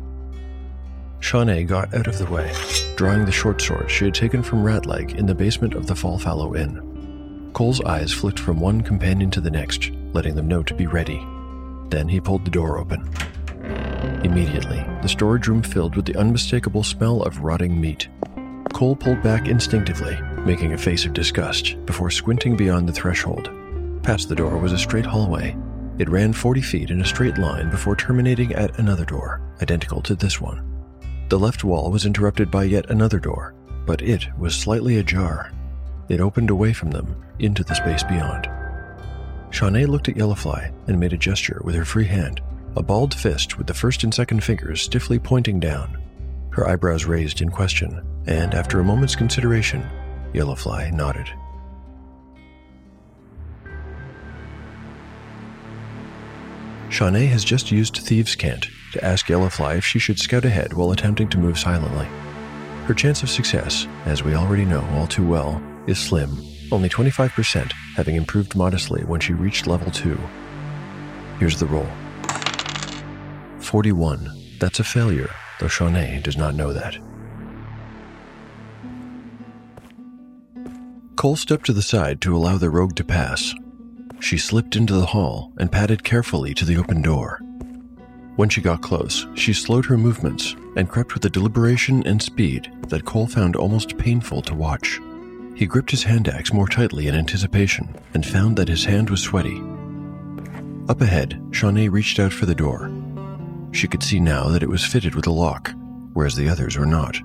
Shawnee 1.20 1.64
got 1.64 1.94
out 1.94 2.06
of 2.06 2.18
the 2.18 2.26
way, 2.26 2.52
drawing 2.96 3.24
the 3.24 3.32
short 3.32 3.60
sword 3.60 3.90
she 3.90 4.06
had 4.06 4.14
taken 4.14 4.42
from 4.42 4.64
Ratleg 4.64 5.16
in 5.16 5.26
the 5.26 5.34
basement 5.34 5.74
of 5.74 5.86
the 5.86 5.94
Fallfallow 5.94 6.58
Inn. 6.58 6.89
Cole's 7.52 7.80
eyes 7.83 8.12
flicked 8.12 8.38
from 8.38 8.61
one 8.61 8.81
companion 8.81 9.31
to 9.33 9.40
the 9.40 9.51
next, 9.51 9.90
letting 10.12 10.35
them 10.35 10.48
know 10.48 10.62
to 10.62 10.74
be 10.74 10.87
ready. 10.87 11.27
Then 11.88 12.09
he 12.09 12.20
pulled 12.20 12.44
the 12.44 12.51
door 12.51 12.79
open. 12.79 13.09
Immediately, 14.24 14.85
the 15.03 15.09
storage 15.09 15.48
room 15.48 15.62
filled 15.62 15.96
with 15.96 16.07
the 16.07 16.16
unmistakable 16.16 16.83
smell 16.83 17.22
of 17.22 17.40
rotting 17.40 17.81
meat. 17.81 18.09
Cole 18.72 18.96
pulled 18.96 19.22
back 19.22 19.48
instinctively, 19.48 20.18
making 20.44 20.72
a 20.72 20.79
face 20.79 21.05
of 21.05 21.12
disgust, 21.12 21.77
before 21.87 22.11
squinting 22.11 22.57
beyond 22.57 22.88
the 22.88 22.92
threshold. 22.92 23.51
Past 24.03 24.29
the 24.29 24.37
door 24.37 24.57
was 24.59 24.72
a 24.72 24.79
straight 24.79 25.07
hallway. 25.07 25.57
It 25.98 26.09
ran 26.09 26.33
40 26.33 26.62
feet 26.62 26.90
in 26.90 27.01
a 27.01 27.05
straight 27.05 27.37
line 27.37 27.68
before 27.70 27.96
terminating 27.96 28.55
at 28.55 28.79
another 28.79 29.05
door, 29.05 29.42
identical 29.61 30.01
to 30.03 30.14
this 30.14 30.40
one. 30.40 30.64
The 31.29 31.38
left 31.38 31.64
wall 31.64 31.90
was 31.90 32.07
interrupted 32.07 32.51
by 32.51 32.64
yet 32.64 32.88
another 32.90 33.18
door, 33.18 33.55
but 33.87 34.01
it 34.01 34.27
was 34.38 34.55
slightly 34.55 34.98
ajar. 34.98 35.53
It 36.11 36.20
opened 36.20 36.51
away 36.51 36.73
from 36.73 36.90
them, 36.90 37.14
into 37.38 37.62
the 37.62 37.77
space 37.77 38.03
beyond. 38.03 38.51
Shawnee 39.51 39.87
looked 39.87 40.09
at 40.09 40.16
Yellowfly 40.16 40.73
and 40.88 40.99
made 40.99 41.12
a 41.12 41.16
gesture 41.16 41.62
with 41.64 41.77
her 41.77 41.85
free 41.85 42.05
hand, 42.05 42.40
a 42.77 42.83
balled 42.83 43.14
fist 43.14 43.57
with 43.57 43.68
the 43.68 43.75
first 43.75 44.03
and 44.03 44.12
second 44.12 44.42
fingers 44.42 44.83
stiffly 44.83 45.20
pointing 45.20 45.61
down. 45.61 46.03
Her 46.51 46.68
eyebrows 46.68 47.05
raised 47.05 47.40
in 47.40 47.49
question, 47.49 48.05
and 48.27 48.55
after 48.55 48.81
a 48.81 48.85
moment's 48.85 49.14
consideration, 49.14 49.88
Yellowfly 50.35 50.92
nodded. 50.92 51.29
Shawnee 56.88 57.27
has 57.27 57.44
just 57.44 57.70
used 57.70 57.99
Thieves' 57.99 58.35
Cant 58.35 58.66
to 58.94 59.05
ask 59.05 59.27
Yellowfly 59.27 59.79
if 59.79 59.85
she 59.85 60.01
should 60.01 60.18
scout 60.18 60.44
ahead 60.44 60.73
while 60.73 60.90
attempting 60.90 61.29
to 61.29 61.38
move 61.38 61.57
silently. 61.57 62.07
Her 62.87 62.94
chance 62.94 63.23
of 63.23 63.31
success, 63.31 63.87
as 64.07 64.25
we 64.25 64.35
already 64.35 64.64
know 64.64 64.85
all 64.94 65.07
too 65.07 65.25
well, 65.25 65.62
is 65.90 65.98
slim, 65.98 66.31
only 66.72 66.88
25%, 66.88 67.72
having 67.96 68.16
improved 68.16 68.57
modestly 68.57 69.03
when 69.05 69.20
she 69.20 69.33
reached 69.33 69.66
level 69.66 69.90
2. 69.90 70.18
Here's 71.38 71.59
the 71.59 71.66
roll 71.66 71.88
41. 73.59 74.57
That's 74.59 74.81
a 74.81 74.85
failure, 74.85 75.31
though 75.59 75.68
Shawnee 75.68 76.20
does 76.22 76.37
not 76.37 76.55
know 76.55 76.72
that. 76.72 76.98
Cole 81.16 81.37
stepped 81.37 81.66
to 81.66 81.72
the 81.72 81.83
side 81.83 82.20
to 82.22 82.35
allow 82.35 82.57
the 82.57 82.70
rogue 82.70 82.96
to 82.96 83.05
pass. 83.05 83.55
She 84.20 84.38
slipped 84.38 84.76
into 84.76 84.94
the 84.94 85.07
hall 85.07 85.53
and 85.59 85.70
padded 85.70 86.05
carefully 86.05 86.55
to 86.55 86.64
the 86.64 86.76
open 86.76 87.03
door. 87.03 87.40
When 88.37 88.48
she 88.48 88.62
got 88.62 88.81
close, 88.81 89.26
she 89.35 89.53
slowed 89.53 89.85
her 89.87 89.98
movements 89.98 90.57
and 90.76 90.88
crept 90.88 91.12
with 91.12 91.24
a 91.26 91.31
deliberation 91.31 92.07
and 92.07 92.22
speed 92.22 92.72
that 92.88 93.05
Cole 93.05 93.26
found 93.26 93.57
almost 93.57 93.98
painful 93.98 94.40
to 94.42 94.55
watch. 94.55 94.98
He 95.61 95.66
gripped 95.66 95.90
his 95.90 96.05
hand 96.05 96.27
axe 96.27 96.55
more 96.55 96.66
tightly 96.66 97.07
in 97.07 97.14
anticipation 97.14 97.94
and 98.14 98.25
found 98.25 98.57
that 98.57 98.70
his 98.70 98.87
hand 98.87 99.11
was 99.11 99.20
sweaty. 99.20 99.62
Up 100.88 101.03
ahead, 101.03 101.38
Shawnee 101.51 101.90
reached 101.90 102.18
out 102.18 102.33
for 102.33 102.46
the 102.46 102.55
door. 102.55 102.90
She 103.70 103.87
could 103.87 104.03
see 104.03 104.20
now 104.20 104.49
that 104.49 104.62
it 104.62 104.70
was 104.70 104.87
fitted 104.87 105.14
with 105.14 105.27
a 105.27 105.31
lock, 105.31 105.75
whereas 106.14 106.35
the 106.35 106.49
others 106.49 106.79
were 106.79 106.87
not. 106.87 107.18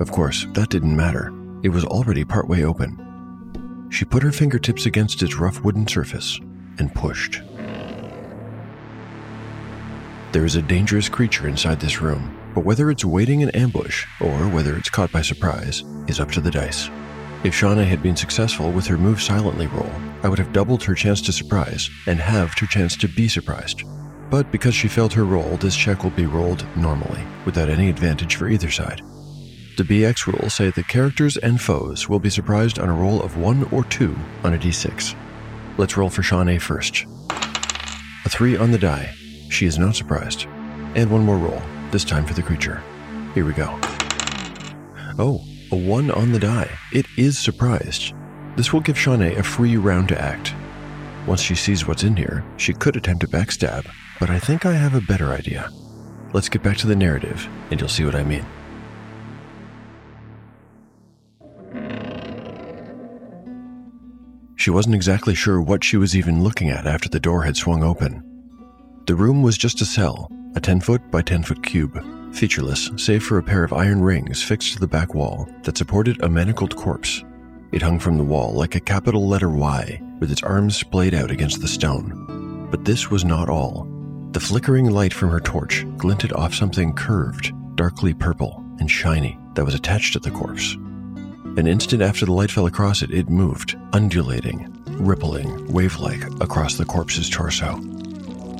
Of 0.00 0.10
course, 0.10 0.46
that 0.54 0.70
didn't 0.70 0.96
matter. 0.96 1.34
It 1.62 1.68
was 1.68 1.84
already 1.84 2.24
partway 2.24 2.62
open. 2.62 3.88
She 3.90 4.06
put 4.06 4.22
her 4.22 4.32
fingertips 4.32 4.86
against 4.86 5.22
its 5.22 5.36
rough 5.36 5.62
wooden 5.62 5.86
surface 5.86 6.40
and 6.78 6.94
pushed. 6.94 7.42
There 10.32 10.46
is 10.46 10.56
a 10.56 10.62
dangerous 10.62 11.10
creature 11.10 11.46
inside 11.46 11.80
this 11.80 12.00
room, 12.00 12.38
but 12.54 12.64
whether 12.64 12.90
it's 12.90 13.04
waiting 13.04 13.42
in 13.42 13.50
ambush 13.50 14.06
or 14.22 14.48
whether 14.48 14.78
it's 14.78 14.88
caught 14.88 15.12
by 15.12 15.20
surprise 15.20 15.84
is 16.06 16.20
up 16.20 16.30
to 16.30 16.40
the 16.40 16.50
dice. 16.50 16.88
If 17.44 17.54
Shawnee 17.54 17.84
had 17.84 18.02
been 18.02 18.16
successful 18.16 18.72
with 18.72 18.86
her 18.86 18.98
move 18.98 19.22
silently 19.22 19.66
roll, 19.68 19.90
I 20.22 20.28
would 20.28 20.38
have 20.38 20.52
doubled 20.52 20.82
her 20.84 20.94
chance 20.94 21.20
to 21.22 21.32
surprise 21.32 21.90
and 22.06 22.18
halved 22.18 22.58
her 22.58 22.66
chance 22.66 22.96
to 22.96 23.08
be 23.08 23.28
surprised. 23.28 23.82
But 24.30 24.50
because 24.50 24.74
she 24.74 24.88
failed 24.88 25.12
her 25.12 25.24
roll, 25.24 25.56
this 25.56 25.76
check 25.76 26.02
will 26.02 26.10
be 26.10 26.26
rolled 26.26 26.66
normally, 26.76 27.22
without 27.44 27.68
any 27.68 27.88
advantage 27.88 28.36
for 28.36 28.48
either 28.48 28.70
side. 28.70 29.02
The 29.76 29.84
BX 29.84 30.26
rules 30.26 30.54
say 30.54 30.70
that 30.70 30.88
characters 30.88 31.36
and 31.36 31.60
foes 31.60 32.08
will 32.08 32.18
be 32.18 32.30
surprised 32.30 32.78
on 32.78 32.88
a 32.88 32.94
roll 32.94 33.22
of 33.22 33.36
1 33.36 33.68
or 33.70 33.84
2 33.84 34.16
on 34.42 34.54
a 34.54 34.58
d6. 34.58 35.14
Let's 35.76 35.96
roll 35.96 36.10
for 36.10 36.22
Shawnee 36.22 36.58
first. 36.58 37.04
A 38.24 38.28
3 38.28 38.56
on 38.56 38.72
the 38.72 38.78
die. 38.78 39.14
She 39.50 39.66
is 39.66 39.78
not 39.78 39.94
surprised. 39.94 40.46
And 40.96 41.10
one 41.10 41.24
more 41.24 41.36
roll, 41.36 41.62
this 41.90 42.04
time 42.04 42.24
for 42.24 42.34
the 42.34 42.42
creature. 42.42 42.82
Here 43.34 43.44
we 43.44 43.52
go. 43.52 43.78
Oh, 45.18 45.44
a 45.72 45.76
1 45.76 46.10
on 46.10 46.32
the 46.32 46.38
die. 46.38 46.70
It 46.92 47.06
is 47.16 47.38
surprised. 47.38 48.14
This 48.56 48.72
will 48.72 48.80
give 48.80 48.98
Shawnee 48.98 49.34
a 49.34 49.42
free 49.42 49.76
round 49.76 50.08
to 50.08 50.20
act. 50.20 50.54
Once 51.26 51.40
she 51.40 51.54
sees 51.54 51.86
what's 51.86 52.04
in 52.04 52.16
here, 52.16 52.44
she 52.56 52.72
could 52.72 52.96
attempt 52.96 53.24
a 53.24 53.28
backstab, 53.28 53.86
but 54.20 54.30
I 54.30 54.38
think 54.38 54.64
I 54.64 54.72
have 54.72 54.94
a 54.94 55.00
better 55.00 55.32
idea. 55.32 55.70
Let's 56.32 56.48
get 56.48 56.62
back 56.62 56.76
to 56.78 56.86
the 56.86 56.94
narrative, 56.94 57.48
and 57.70 57.80
you'll 57.80 57.88
see 57.88 58.04
what 58.04 58.14
I 58.14 58.22
mean. 58.22 58.46
She 64.54 64.70
wasn't 64.70 64.94
exactly 64.94 65.34
sure 65.34 65.60
what 65.60 65.84
she 65.84 65.96
was 65.96 66.16
even 66.16 66.42
looking 66.42 66.70
at 66.70 66.86
after 66.86 67.08
the 67.08 67.20
door 67.20 67.42
had 67.42 67.56
swung 67.56 67.82
open. 67.82 68.22
The 69.06 69.14
room 69.14 69.42
was 69.42 69.58
just 69.58 69.80
a 69.80 69.84
cell, 69.84 70.30
a 70.54 70.60
10 70.60 70.80
foot 70.80 71.10
by 71.10 71.22
10 71.22 71.42
foot 71.42 71.62
cube, 71.64 71.96
featureless 72.36 72.90
save 72.96 73.24
for 73.24 73.38
a 73.38 73.42
pair 73.42 73.64
of 73.64 73.72
iron 73.72 74.02
rings 74.02 74.42
fixed 74.42 74.74
to 74.74 74.78
the 74.78 74.86
back 74.86 75.14
wall 75.14 75.48
that 75.62 75.78
supported 75.78 76.22
a 76.22 76.28
manacled 76.28 76.76
corpse. 76.76 77.24
It 77.72 77.80
hung 77.80 77.98
from 77.98 78.18
the 78.18 78.24
wall 78.24 78.52
like 78.52 78.74
a 78.74 78.80
capital 78.80 79.26
letter 79.26 79.48
Y, 79.48 80.00
with 80.20 80.30
its 80.30 80.42
arms 80.42 80.76
splayed 80.76 81.14
out 81.14 81.30
against 81.30 81.60
the 81.62 81.68
stone. 81.68 82.68
But 82.70 82.84
this 82.84 83.10
was 83.10 83.24
not 83.24 83.48
all. 83.48 83.88
The 84.32 84.40
flickering 84.40 84.90
light 84.90 85.14
from 85.14 85.30
her 85.30 85.40
torch 85.40 85.86
glinted 85.96 86.32
off 86.34 86.54
something 86.54 86.92
curved, 86.92 87.52
darkly 87.74 88.12
purple, 88.12 88.62
and 88.80 88.90
shiny 88.90 89.38
that 89.54 89.64
was 89.64 89.74
attached 89.74 90.12
to 90.12 90.18
the 90.18 90.30
corpse. 90.30 90.74
An 91.56 91.66
instant 91.66 92.02
after 92.02 92.26
the 92.26 92.32
light 92.32 92.50
fell 92.50 92.66
across 92.66 93.00
it, 93.00 93.10
it 93.10 93.30
moved, 93.30 93.78
undulating, 93.94 94.70
rippling, 94.98 95.72
wave 95.72 95.98
like 95.98 96.22
across 96.42 96.76
the 96.76 96.84
corpse's 96.84 97.30
torso. 97.30 97.80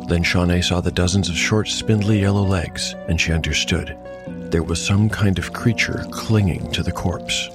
Then 0.08 0.22
Shawnee 0.22 0.62
saw 0.62 0.80
the 0.80 0.92
dozens 0.92 1.28
of 1.28 1.36
short, 1.36 1.66
spindly 1.66 2.20
yellow 2.20 2.44
legs, 2.44 2.94
and 3.08 3.20
she 3.20 3.32
understood. 3.32 3.96
There 4.50 4.62
was 4.62 4.84
some 4.84 5.08
kind 5.08 5.36
of 5.36 5.52
creature 5.52 6.06
clinging 6.12 6.70
to 6.72 6.84
the 6.84 6.92
corpse. 6.92 7.48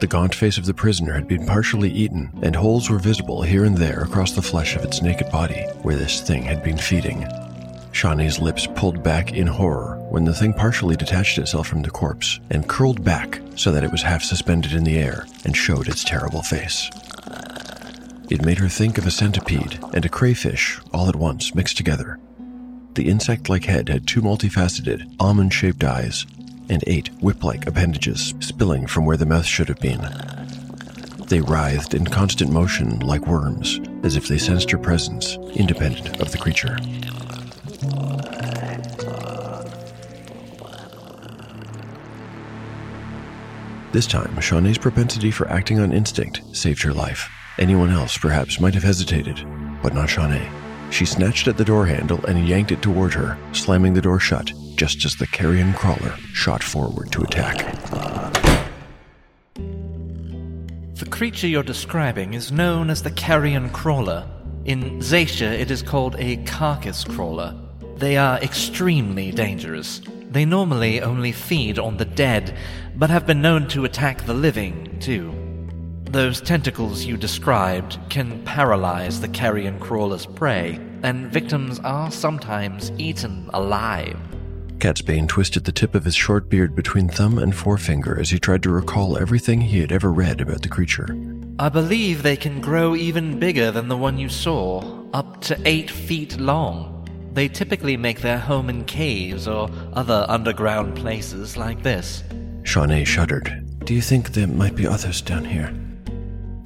The 0.00 0.06
gaunt 0.08 0.34
face 0.34 0.56
of 0.56 0.64
the 0.64 0.72
prisoner 0.72 1.12
had 1.12 1.28
been 1.28 1.44
partially 1.44 1.90
eaten, 1.90 2.30
and 2.42 2.56
holes 2.56 2.88
were 2.88 2.98
visible 2.98 3.42
here 3.42 3.64
and 3.64 3.76
there 3.76 4.00
across 4.00 4.32
the 4.32 4.40
flesh 4.40 4.74
of 4.74 4.84
its 4.84 5.02
naked 5.02 5.30
body 5.30 5.64
where 5.82 5.96
this 5.96 6.22
thing 6.22 6.44
had 6.44 6.62
been 6.62 6.78
feeding. 6.78 7.26
Shawnee's 7.92 8.38
lips 8.38 8.66
pulled 8.76 9.02
back 9.02 9.32
in 9.32 9.46
horror 9.46 9.98
when 10.08 10.24
the 10.24 10.34
thing 10.34 10.54
partially 10.54 10.96
detached 10.96 11.36
itself 11.36 11.66
from 11.66 11.82
the 11.82 11.90
corpse 11.90 12.40
and 12.50 12.68
curled 12.68 13.04
back 13.04 13.40
so 13.54 13.70
that 13.72 13.84
it 13.84 13.90
was 13.90 14.02
half 14.02 14.22
suspended 14.22 14.72
in 14.72 14.84
the 14.84 14.98
air 14.98 15.26
and 15.44 15.54
showed 15.54 15.88
its 15.88 16.04
terrible 16.04 16.42
face. 16.42 16.90
It 18.30 18.44
made 18.44 18.58
her 18.58 18.68
think 18.68 18.98
of 18.98 19.06
a 19.06 19.10
centipede 19.10 19.80
and 19.94 20.04
a 20.04 20.08
crayfish 20.08 20.78
all 20.92 21.08
at 21.08 21.16
once 21.16 21.54
mixed 21.54 21.78
together. 21.78 22.18
The 22.92 23.08
insect 23.08 23.48
like 23.48 23.64
head 23.64 23.88
had 23.88 24.06
two 24.06 24.20
multifaceted, 24.20 25.14
almond 25.18 25.54
shaped 25.54 25.82
eyes 25.82 26.26
and 26.68 26.84
eight 26.86 27.08
whip 27.22 27.42
like 27.42 27.66
appendages 27.66 28.34
spilling 28.40 28.86
from 28.86 29.06
where 29.06 29.16
the 29.16 29.24
mouth 29.24 29.46
should 29.46 29.68
have 29.68 29.80
been. 29.80 30.00
They 31.28 31.40
writhed 31.40 31.94
in 31.94 32.06
constant 32.06 32.52
motion 32.52 32.98
like 33.00 33.26
worms, 33.26 33.80
as 34.02 34.16
if 34.16 34.28
they 34.28 34.38
sensed 34.38 34.70
her 34.72 34.78
presence, 34.78 35.36
independent 35.54 36.20
of 36.20 36.30
the 36.30 36.38
creature. 36.38 36.76
This 43.92 44.06
time, 44.06 44.38
Shawnee's 44.40 44.76
propensity 44.76 45.30
for 45.30 45.48
acting 45.48 45.78
on 45.80 45.92
instinct 45.92 46.42
saved 46.52 46.82
her 46.82 46.92
life. 46.92 47.30
Anyone 47.58 47.90
else, 47.90 48.16
perhaps, 48.16 48.60
might 48.60 48.74
have 48.74 48.84
hesitated, 48.84 49.44
but 49.82 49.94
not 49.94 50.08
Shawnee. 50.08 50.48
She 50.90 51.04
snatched 51.04 51.48
at 51.48 51.56
the 51.56 51.64
door 51.64 51.86
handle 51.86 52.24
and 52.26 52.48
yanked 52.48 52.72
it 52.72 52.82
toward 52.82 53.12
her, 53.14 53.36
slamming 53.52 53.94
the 53.94 54.00
door 54.00 54.20
shut 54.20 54.52
just 54.78 55.04
as 55.04 55.16
the 55.16 55.26
carrion 55.26 55.72
crawler 55.72 56.14
shot 56.32 56.62
forward 56.62 57.10
to 57.10 57.22
attack. 57.22 57.66
The 60.94 61.08
creature 61.10 61.48
you're 61.48 61.64
describing 61.64 62.34
is 62.34 62.52
known 62.52 62.90
as 62.90 63.02
the 63.02 63.10
carrion 63.10 63.70
crawler. 63.70 64.28
In 64.64 65.00
Zacia, 65.00 65.50
it 65.50 65.72
is 65.72 65.82
called 65.82 66.14
a 66.18 66.36
carcass 66.44 67.02
crawler. 67.02 67.56
They 67.96 68.16
are 68.16 68.38
extremely 68.38 69.32
dangerous. 69.32 70.00
They 70.30 70.44
normally 70.44 71.00
only 71.02 71.32
feed 71.32 71.80
on 71.80 71.96
the 71.96 72.04
dead, 72.04 72.56
but 72.96 73.10
have 73.10 73.26
been 73.26 73.42
known 73.42 73.66
to 73.68 73.84
attack 73.84 74.26
the 74.26 74.34
living, 74.34 74.98
too. 75.00 75.47
Those 76.10 76.40
tentacles 76.40 77.04
you 77.04 77.18
described 77.18 77.98
can 78.08 78.42
paralyze 78.44 79.20
the 79.20 79.28
carrion 79.28 79.78
crawler's 79.78 80.24
prey, 80.24 80.80
and 81.02 81.30
victims 81.30 81.78
are 81.80 82.10
sometimes 82.10 82.90
eaten 82.96 83.50
alive. 83.52 84.16
Catsbane 84.78 85.28
twisted 85.28 85.64
the 85.64 85.72
tip 85.72 85.94
of 85.94 86.04
his 86.04 86.14
short 86.14 86.48
beard 86.48 86.74
between 86.74 87.08
thumb 87.08 87.36
and 87.36 87.54
forefinger 87.54 88.18
as 88.18 88.30
he 88.30 88.38
tried 88.38 88.62
to 88.62 88.70
recall 88.70 89.18
everything 89.18 89.60
he 89.60 89.80
had 89.80 89.92
ever 89.92 90.10
read 90.10 90.40
about 90.40 90.62
the 90.62 90.68
creature. 90.68 91.14
I 91.58 91.68
believe 91.68 92.22
they 92.22 92.36
can 92.36 92.62
grow 92.62 92.96
even 92.96 93.38
bigger 93.38 93.70
than 93.70 93.88
the 93.88 93.96
one 93.96 94.18
you 94.18 94.30
saw, 94.30 95.04
up 95.12 95.42
to 95.42 95.60
eight 95.66 95.90
feet 95.90 96.38
long. 96.40 97.06
They 97.34 97.48
typically 97.48 97.98
make 97.98 98.22
their 98.22 98.38
home 98.38 98.70
in 98.70 98.84
caves 98.86 99.46
or 99.46 99.68
other 99.92 100.24
underground 100.28 100.96
places 100.96 101.58
like 101.58 101.82
this. 101.82 102.22
Shawnee 102.62 103.04
shuddered. 103.04 103.64
Do 103.84 103.94
you 103.94 104.00
think 104.00 104.32
there 104.32 104.46
might 104.46 104.74
be 104.74 104.86
others 104.86 105.20
down 105.20 105.44
here? 105.44 105.74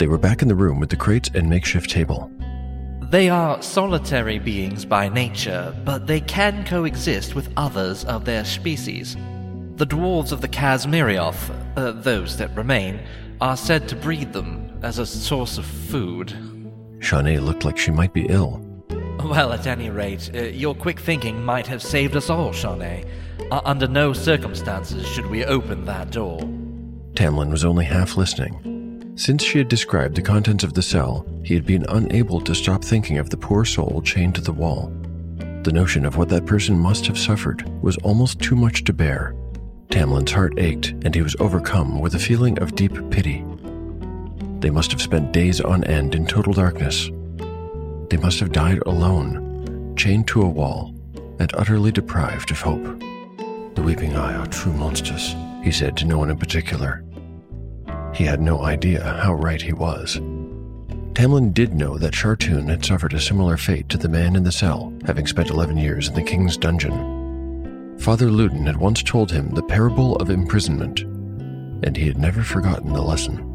They 0.03 0.09
were 0.09 0.19
back 0.19 0.43
in 0.43 0.49
the 0.49 0.57
room 0.57 0.81
with 0.81 0.91
the 0.91 0.97
crates 0.97 1.31
and 1.33 1.49
makeshift 1.49 1.89
table. 1.89 2.29
They 3.03 3.31
are 3.31 3.63
solitary 3.63 4.41
beings 4.41 4.85
by 4.85 5.09
nature, 5.09 5.73
but 5.85 6.09
they 6.09 6.21
can 6.21 6.65
coexist 6.65 7.37
with 7.37 7.53
others 7.57 8.05
of 8.07 8.25
their 8.25 8.45
species. 8.45 9.15
The 9.77 9.87
dwarves 9.87 10.33
of 10.33 10.41
the 10.41 10.49
Kazmirioth, 10.49 11.55
uh, 11.77 11.93
those 11.93 12.37
that 12.39 12.57
remain, 12.57 12.99
are 13.41 13.57
said 13.57 13.89
to 13.91 13.95
breed 13.95 14.33
them 14.33 14.77
as 14.83 14.99
a 14.99 15.07
source 15.07 15.57
of 15.57 15.67
food. 15.67 16.35
Shawnee 16.99 17.39
looked 17.39 17.65
like 17.65 17.79
she 17.79 17.93
might 17.93 18.13
be 18.13 18.27
ill. 18.27 18.61
Well, 19.23 19.53
at 19.53 19.69
any 19.69 19.91
rate, 19.91 20.33
uh, 20.35 20.47
your 20.47 20.75
quick 20.75 20.99
thinking 20.99 21.45
might 21.45 21.69
have 21.69 21.81
saved 21.81 22.17
us 22.17 22.29
all, 22.29 22.53
Shawnee. 22.53 23.05
Uh, 23.53 23.61
under 23.65 23.87
no 23.87 24.13
circumstances 24.13 25.07
should 25.07 25.27
we 25.27 25.45
open 25.45 25.85
that 25.85 26.11
door. 26.11 26.41
Tamlin 27.15 27.53
was 27.53 27.65
only 27.65 27.85
half 27.85 28.17
listening. 28.17 28.82
Since 29.15 29.45
she 29.45 29.59
had 29.59 29.69
described 29.69 30.17
the 30.17 30.23
contents 30.23 30.65
of 30.65 30.73
the 30.73 30.83
cell, 30.83 31.27
he 31.45 31.53
had 31.53 31.67
been 31.67 31.85
unable 31.91 32.41
to 32.41 32.55
stop 32.55 32.83
thinking 32.83 33.19
of 33.19 33.29
the 33.29 33.37
poor 33.37 33.65
soul 33.67 34.01
chained 34.03 34.35
to 34.37 34.41
the 34.41 34.55
wall. 34.55 34.91
The 35.65 35.73
notion 35.73 36.07
of 36.07 36.17
what 36.17 36.31
that 36.31 36.47
person 36.47 36.79
must 36.79 37.07
have 37.07 37.19
suffered 37.19 37.69
was 37.83 37.99
almost 37.99 38.41
too 38.41 38.57
much 38.57 38.85
to 38.85 38.93
bear. 38.95 39.35
Tamlin's 39.91 40.33
heart 40.33 40.59
ached, 40.59 40.93
and 41.05 41.15
he 41.15 41.21
was 41.21 41.37
overcome 41.41 42.01
with 42.01 42.15
a 42.15 42.19
feeling 42.19 42.59
of 42.59 42.75
deep 42.75 42.95
pity. 43.11 43.45
They 44.61 44.71
must 44.71 44.91
have 44.93 45.03
spent 45.03 45.33
days 45.33 45.61
on 45.61 45.85
end 45.85 46.15
in 46.15 46.27
total 46.27 46.55
darkness. 46.55 47.11
They 48.09 48.17
must 48.17 48.41
have 48.41 48.53
died 48.53 48.83
alone, 48.87 49.95
chained 49.95 50.27
to 50.29 50.41
a 50.41 50.49
wall, 50.49 50.95
and 51.39 51.55
utterly 51.55 51.93
deprived 51.93 52.51
of 52.51 52.63
hope. 52.63 52.99
The 53.75 53.83
Weeping 53.83 54.17
Eye 54.17 54.37
are 54.37 54.47
true 54.47 54.73
monsters, 54.73 55.35
he 55.63 55.71
said 55.71 55.99
to 55.99 56.07
no 56.07 56.17
one 56.17 56.31
in 56.31 56.39
particular. 56.39 57.05
He 58.15 58.25
had 58.25 58.43
no 58.43 58.63
idea 58.63 59.03
how 59.03 59.35
right 59.35 59.61
he 59.61 59.73
was. 59.73 60.21
Tamlin 61.15 61.53
did 61.53 61.75
know 61.75 61.99
that 61.99 62.15
Shartoon 62.15 62.69
had 62.69 62.85
suffered 62.85 63.15
a 63.15 63.21
similar 63.21 63.57
fate 63.57 63.89
to 63.89 63.99
the 63.99 64.09
man 64.09 64.37
in 64.37 64.45
the 64.45 64.53
cell, 64.53 64.93
having 65.07 65.27
spent 65.27 65.51
11 65.51 65.77
years 65.79 66.09
in 66.09 66.15
the 66.15 66.23
king's 66.23 66.57
dungeon. 66.57 67.97
Father 67.99 68.27
Luden 68.27 68.67
had 68.67 68.77
once 68.77 69.03
told 69.03 69.31
him 69.31 69.51
the 69.51 69.63
parable 69.63 70.17
of 70.17 70.31
imprisonment, 70.31 71.01
and 71.01 71.97
he 71.97 72.07
had 72.07 72.19
never 72.19 72.43
forgotten 72.43 72.93
the 72.93 73.01
lesson. 73.01 73.49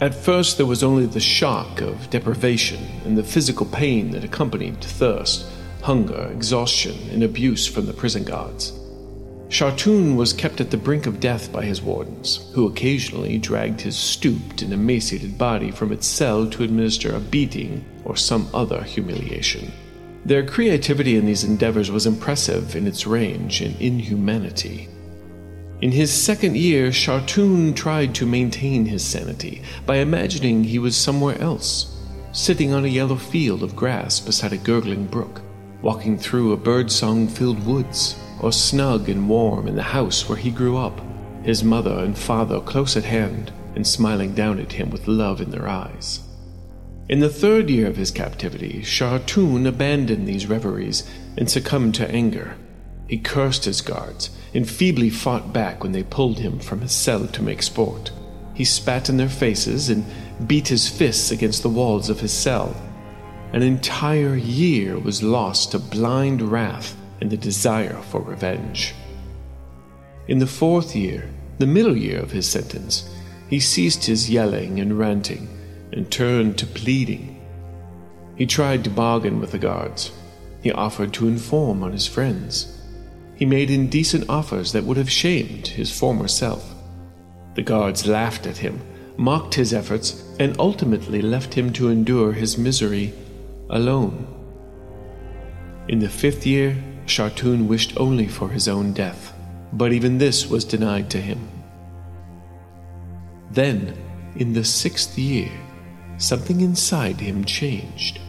At 0.00 0.14
first, 0.14 0.58
there 0.58 0.66
was 0.66 0.82
only 0.82 1.06
the 1.06 1.20
shock 1.20 1.80
of 1.80 2.10
deprivation 2.10 2.84
and 3.06 3.16
the 3.16 3.22
physical 3.22 3.64
pain 3.64 4.10
that 4.10 4.24
accompanied 4.24 4.82
thirst 4.82 5.46
hunger, 5.84 6.30
exhaustion, 6.32 6.96
and 7.10 7.22
abuse 7.22 7.66
from 7.66 7.84
the 7.84 7.92
prison 7.92 8.24
guards. 8.24 8.72
Shartoon 9.48 10.16
was 10.16 10.32
kept 10.32 10.62
at 10.62 10.70
the 10.70 10.78
brink 10.78 11.04
of 11.04 11.20
death 11.20 11.52
by 11.52 11.62
his 11.62 11.82
wardens, 11.82 12.50
who 12.54 12.66
occasionally 12.66 13.36
dragged 13.36 13.82
his 13.82 13.94
stooped 13.94 14.62
and 14.62 14.72
emaciated 14.72 15.36
body 15.36 15.70
from 15.70 15.92
its 15.92 16.06
cell 16.06 16.48
to 16.48 16.62
administer 16.62 17.14
a 17.14 17.20
beating 17.20 17.84
or 18.02 18.16
some 18.16 18.48
other 18.54 18.82
humiliation. 18.82 19.70
Their 20.24 20.46
creativity 20.46 21.16
in 21.16 21.26
these 21.26 21.44
endeavors 21.44 21.90
was 21.90 22.06
impressive 22.06 22.74
in 22.74 22.86
its 22.86 23.06
range 23.06 23.60
and 23.60 23.78
inhumanity. 23.78 24.88
In 25.82 25.92
his 25.92 26.10
second 26.10 26.56
year, 26.56 26.88
Shartoon 26.88 27.76
tried 27.76 28.14
to 28.14 28.24
maintain 28.24 28.86
his 28.86 29.04
sanity 29.04 29.60
by 29.84 29.96
imagining 29.96 30.64
he 30.64 30.78
was 30.78 30.96
somewhere 30.96 31.38
else, 31.42 31.94
sitting 32.32 32.72
on 32.72 32.86
a 32.86 32.88
yellow 32.88 33.16
field 33.16 33.62
of 33.62 33.76
grass 33.76 34.18
beside 34.18 34.54
a 34.54 34.56
gurgling 34.56 35.04
brook 35.06 35.43
walking 35.84 36.16
through 36.16 36.50
a 36.50 36.56
birdsong 36.56 37.28
filled 37.28 37.64
woods, 37.66 38.18
or 38.40 38.50
snug 38.50 39.06
and 39.10 39.28
warm 39.28 39.68
in 39.68 39.76
the 39.76 39.82
house 39.82 40.26
where 40.26 40.38
he 40.38 40.50
grew 40.50 40.78
up, 40.78 40.98
his 41.42 41.62
mother 41.62 41.98
and 41.98 42.16
father 42.16 42.58
close 42.58 42.96
at 42.96 43.04
hand 43.04 43.52
and 43.74 43.86
smiling 43.86 44.34
down 44.34 44.58
at 44.58 44.72
him 44.72 44.88
with 44.88 45.06
love 45.06 45.42
in 45.42 45.50
their 45.50 45.68
eyes. 45.68 46.20
In 47.10 47.20
the 47.20 47.28
third 47.28 47.68
year 47.68 47.86
of 47.86 47.98
his 47.98 48.10
captivity, 48.10 48.80
Shartoon 48.80 49.66
abandoned 49.66 50.26
these 50.26 50.46
reveries 50.46 51.06
and 51.36 51.50
succumbed 51.50 51.94
to 51.96 52.10
anger. 52.10 52.56
He 53.06 53.18
cursed 53.18 53.66
his 53.66 53.82
guards 53.82 54.30
and 54.54 54.68
feebly 54.68 55.10
fought 55.10 55.52
back 55.52 55.82
when 55.82 55.92
they 55.92 56.02
pulled 56.02 56.38
him 56.38 56.60
from 56.60 56.80
his 56.80 56.92
cell 56.92 57.26
to 57.26 57.42
make 57.42 57.62
sport. 57.62 58.10
He 58.54 58.64
spat 58.64 59.10
in 59.10 59.18
their 59.18 59.28
faces 59.28 59.90
and 59.90 60.06
beat 60.46 60.68
his 60.68 60.88
fists 60.88 61.30
against 61.30 61.62
the 61.62 61.68
walls 61.68 62.08
of 62.08 62.20
his 62.20 62.32
cell 62.32 62.74
an 63.54 63.62
entire 63.62 64.34
year 64.34 64.98
was 64.98 65.22
lost 65.22 65.70
to 65.70 65.78
blind 65.78 66.42
wrath 66.42 66.96
and 67.20 67.30
the 67.30 67.36
desire 67.36 68.02
for 68.10 68.20
revenge. 68.20 68.96
In 70.26 70.40
the 70.40 70.46
fourth 70.48 70.96
year, 70.96 71.30
the 71.58 71.66
middle 71.66 71.96
year 71.96 72.18
of 72.18 72.32
his 72.32 72.48
sentence, 72.48 73.08
he 73.48 73.60
ceased 73.60 74.06
his 74.06 74.28
yelling 74.28 74.80
and 74.80 74.98
ranting 74.98 75.48
and 75.92 76.10
turned 76.10 76.58
to 76.58 76.66
pleading. 76.66 77.40
He 78.34 78.44
tried 78.44 78.82
to 78.82 78.90
bargain 78.90 79.38
with 79.38 79.52
the 79.52 79.58
guards. 79.60 80.10
He 80.60 80.72
offered 80.72 81.12
to 81.12 81.28
inform 81.28 81.84
on 81.84 81.92
his 81.92 82.08
friends. 82.08 82.82
He 83.36 83.46
made 83.46 83.70
indecent 83.70 84.28
offers 84.28 84.72
that 84.72 84.82
would 84.82 84.96
have 84.96 85.10
shamed 85.12 85.68
his 85.68 85.96
former 85.96 86.26
self. 86.26 86.74
The 87.54 87.62
guards 87.62 88.04
laughed 88.04 88.48
at 88.48 88.56
him, 88.56 88.80
mocked 89.16 89.54
his 89.54 89.72
efforts, 89.72 90.24
and 90.40 90.58
ultimately 90.58 91.22
left 91.22 91.54
him 91.54 91.72
to 91.74 91.88
endure 91.88 92.32
his 92.32 92.58
misery 92.58 93.14
alone. 93.70 94.26
In 95.88 95.98
the 95.98 96.08
fifth 96.08 96.46
year, 96.46 96.76
Shartoon 97.06 97.66
wished 97.66 97.98
only 97.98 98.26
for 98.26 98.48
his 98.48 98.68
own 98.68 98.92
death, 98.92 99.34
but 99.72 99.92
even 99.92 100.18
this 100.18 100.48
was 100.48 100.64
denied 100.64 101.10
to 101.10 101.20
him. 101.20 101.48
Then, 103.50 103.96
in 104.36 104.52
the 104.52 104.64
sixth 104.64 105.18
year, 105.18 105.50
something 106.16 106.60
inside 106.60 107.20
him 107.20 107.44
changed. 107.44 108.20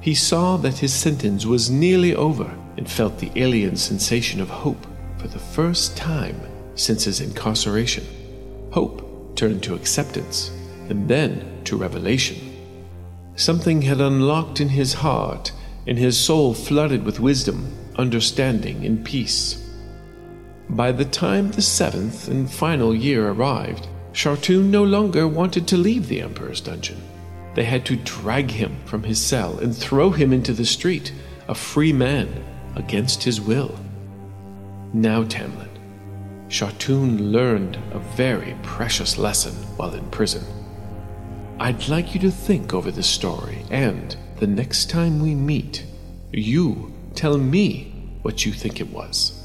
He 0.00 0.14
saw 0.14 0.56
that 0.58 0.78
his 0.78 0.92
sentence 0.92 1.44
was 1.44 1.70
nearly 1.70 2.14
over 2.14 2.50
and 2.76 2.90
felt 2.90 3.18
the 3.18 3.32
alien 3.36 3.76
sensation 3.76 4.40
of 4.40 4.48
hope 4.48 4.86
for 5.18 5.28
the 5.28 5.38
first 5.38 5.96
time 5.96 6.40
since 6.74 7.04
his 7.04 7.20
incarceration. 7.20 8.04
Hope 8.70 9.36
turned 9.36 9.62
to 9.64 9.74
acceptance, 9.74 10.50
and 10.88 11.08
then 11.08 11.62
to 11.64 11.76
revelation. 11.76 12.45
Something 13.36 13.82
had 13.82 14.00
unlocked 14.00 14.62
in 14.62 14.70
his 14.70 14.94
heart, 14.94 15.52
and 15.86 15.98
his 15.98 16.18
soul 16.18 16.54
flooded 16.54 17.04
with 17.04 17.20
wisdom, 17.20 17.70
understanding, 17.96 18.84
and 18.86 19.04
peace. 19.04 19.62
By 20.70 20.90
the 20.90 21.04
time 21.04 21.52
the 21.52 21.62
seventh 21.62 22.28
and 22.28 22.50
final 22.50 22.94
year 22.94 23.28
arrived, 23.28 23.88
Shartoon 24.12 24.70
no 24.70 24.82
longer 24.82 25.28
wanted 25.28 25.68
to 25.68 25.76
leave 25.76 26.08
the 26.08 26.22
Emperor's 26.22 26.62
dungeon. 26.62 27.00
They 27.54 27.64
had 27.64 27.84
to 27.86 27.96
drag 27.96 28.50
him 28.50 28.78
from 28.86 29.02
his 29.02 29.20
cell 29.20 29.58
and 29.58 29.76
throw 29.76 30.10
him 30.10 30.32
into 30.32 30.54
the 30.54 30.64
street, 30.64 31.12
a 31.46 31.54
free 31.54 31.92
man, 31.92 32.42
against 32.74 33.22
his 33.22 33.40
will. 33.40 33.78
Now, 34.94 35.24
Tamlin, 35.24 35.68
Shartoon 36.48 37.32
learned 37.32 37.76
a 37.92 37.98
very 37.98 38.56
precious 38.62 39.18
lesson 39.18 39.52
while 39.76 39.94
in 39.94 40.08
prison. 40.10 40.44
I'd 41.58 41.88
like 41.88 42.14
you 42.14 42.20
to 42.20 42.30
think 42.30 42.74
over 42.74 42.90
this 42.90 43.06
story, 43.06 43.64
and 43.70 44.14
the 44.38 44.46
next 44.46 44.90
time 44.90 45.22
we 45.22 45.34
meet, 45.34 45.86
you 46.30 46.92
tell 47.14 47.38
me 47.38 48.18
what 48.20 48.44
you 48.44 48.52
think 48.52 48.78
it 48.78 48.90
was. 48.90 49.42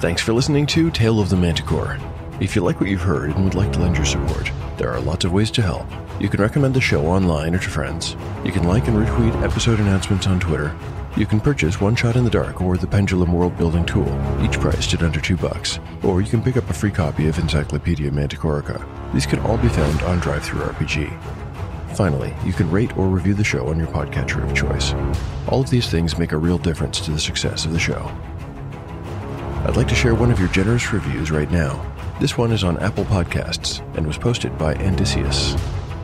Thanks 0.00 0.22
for 0.22 0.32
listening 0.32 0.66
to 0.68 0.90
Tale 0.90 1.20
of 1.20 1.28
the 1.28 1.36
Manticore. 1.36 1.98
If 2.40 2.56
you 2.56 2.62
like 2.62 2.80
what 2.80 2.88
you've 2.88 3.02
heard 3.02 3.30
and 3.30 3.44
would 3.44 3.54
like 3.54 3.72
to 3.72 3.78
lend 3.78 3.96
your 3.96 4.06
support, 4.06 4.50
there 4.78 4.90
are 4.90 5.00
lots 5.00 5.24
of 5.24 5.32
ways 5.32 5.50
to 5.52 5.62
help. 5.62 5.86
You 6.18 6.28
can 6.28 6.40
recommend 6.40 6.74
the 6.74 6.80
show 6.80 7.06
online 7.06 7.54
or 7.54 7.58
to 7.58 7.70
friends. 7.70 8.16
You 8.44 8.50
can 8.50 8.64
like 8.64 8.88
and 8.88 8.96
retweet 8.96 9.40
episode 9.42 9.78
announcements 9.78 10.26
on 10.26 10.40
Twitter. 10.40 10.74
You 11.16 11.26
can 11.26 11.40
purchase 11.40 11.80
One 11.80 11.94
Shot 11.94 12.16
in 12.16 12.24
the 12.24 12.30
Dark 12.30 12.62
or 12.62 12.78
the 12.78 12.86
Pendulum 12.86 13.32
World 13.32 13.56
Building 13.58 13.84
Tool, 13.84 14.08
each 14.42 14.58
priced 14.58 14.94
at 14.94 15.02
under 15.02 15.20
two 15.20 15.36
bucks. 15.36 15.78
Or 16.02 16.22
you 16.22 16.28
can 16.28 16.42
pick 16.42 16.56
up 16.56 16.68
a 16.70 16.74
free 16.74 16.90
copy 16.90 17.28
of 17.28 17.38
Encyclopedia 17.38 18.10
Manticorica. 18.10 18.82
These 19.12 19.26
can 19.26 19.38
all 19.40 19.58
be 19.58 19.68
found 19.68 20.02
on 20.02 20.20
DriveThruRPG. 20.20 21.20
Finally, 21.94 22.34
you 22.46 22.54
can 22.54 22.70
rate 22.70 22.96
or 22.96 23.08
review 23.08 23.34
the 23.34 23.44
show 23.44 23.68
on 23.68 23.78
your 23.78 23.88
podcatcher 23.88 24.42
of 24.42 24.56
choice. 24.56 24.94
All 25.48 25.60
of 25.60 25.68
these 25.68 25.90
things 25.90 26.18
make 26.18 26.32
a 26.32 26.38
real 26.38 26.58
difference 26.58 26.98
to 27.00 27.10
the 27.10 27.20
success 27.20 27.66
of 27.66 27.72
the 27.72 27.78
show. 27.78 28.10
I'd 29.66 29.76
like 29.76 29.88
to 29.88 29.94
share 29.94 30.14
one 30.14 30.32
of 30.32 30.40
your 30.40 30.48
generous 30.48 30.92
reviews 30.94 31.30
right 31.30 31.50
now. 31.50 31.91
This 32.22 32.38
one 32.38 32.52
is 32.52 32.62
on 32.62 32.78
Apple 32.78 33.04
Podcasts 33.06 33.80
and 33.96 34.06
was 34.06 34.16
posted 34.16 34.56
by 34.56 34.74
Andicius. 34.74 35.58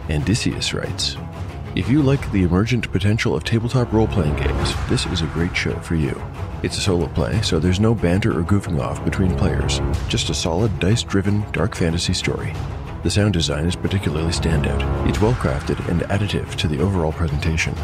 Andicius 0.08 0.74
writes 0.74 1.16
If 1.76 1.88
you 1.88 2.02
like 2.02 2.32
the 2.32 2.42
emergent 2.42 2.90
potential 2.90 3.36
of 3.36 3.44
tabletop 3.44 3.92
role 3.92 4.08
playing 4.08 4.34
games, 4.34 4.74
this 4.88 5.06
is 5.06 5.22
a 5.22 5.26
great 5.26 5.56
show 5.56 5.78
for 5.78 5.94
you. 5.94 6.20
It's 6.64 6.76
a 6.76 6.80
solo 6.80 7.06
play, 7.06 7.40
so 7.42 7.60
there's 7.60 7.78
no 7.78 7.94
banter 7.94 8.36
or 8.36 8.42
goofing 8.42 8.80
off 8.80 9.04
between 9.04 9.36
players, 9.36 9.80
just 10.08 10.28
a 10.28 10.34
solid 10.34 10.76
dice 10.80 11.04
driven 11.04 11.48
dark 11.52 11.76
fantasy 11.76 12.14
story. 12.14 12.52
The 13.04 13.10
sound 13.12 13.34
design 13.34 13.66
is 13.66 13.76
particularly 13.76 14.32
standout. 14.32 15.08
It's 15.08 15.20
well 15.20 15.34
crafted 15.34 15.88
and 15.88 16.00
additive 16.00 16.56
to 16.56 16.66
the 16.66 16.80
overall 16.80 17.12
presentation. 17.12 17.76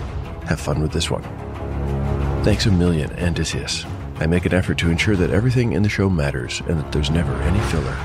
Have 0.49 0.59
fun 0.59 0.83
with 0.83 0.91
this 0.91 1.09
one. 1.09 1.23
Thanks 2.43 2.67
a 2.67 2.73
million, 2.73 3.11
Andicius. 3.11 3.89
I 4.17 4.27
make 4.27 4.45
an 4.45 4.55
effort 4.55 4.79
to 4.79 4.91
ensure 4.91 5.15
that 5.15 5.31
everything 5.31 5.75
in 5.75 5.85
the 5.85 5.89
show 5.89 6.11
matters 6.11 6.63
and 6.67 6.81
that 6.81 6.91
there's 6.91 7.13
never 7.13 7.33
any 7.43 7.61
filler. 7.71 7.97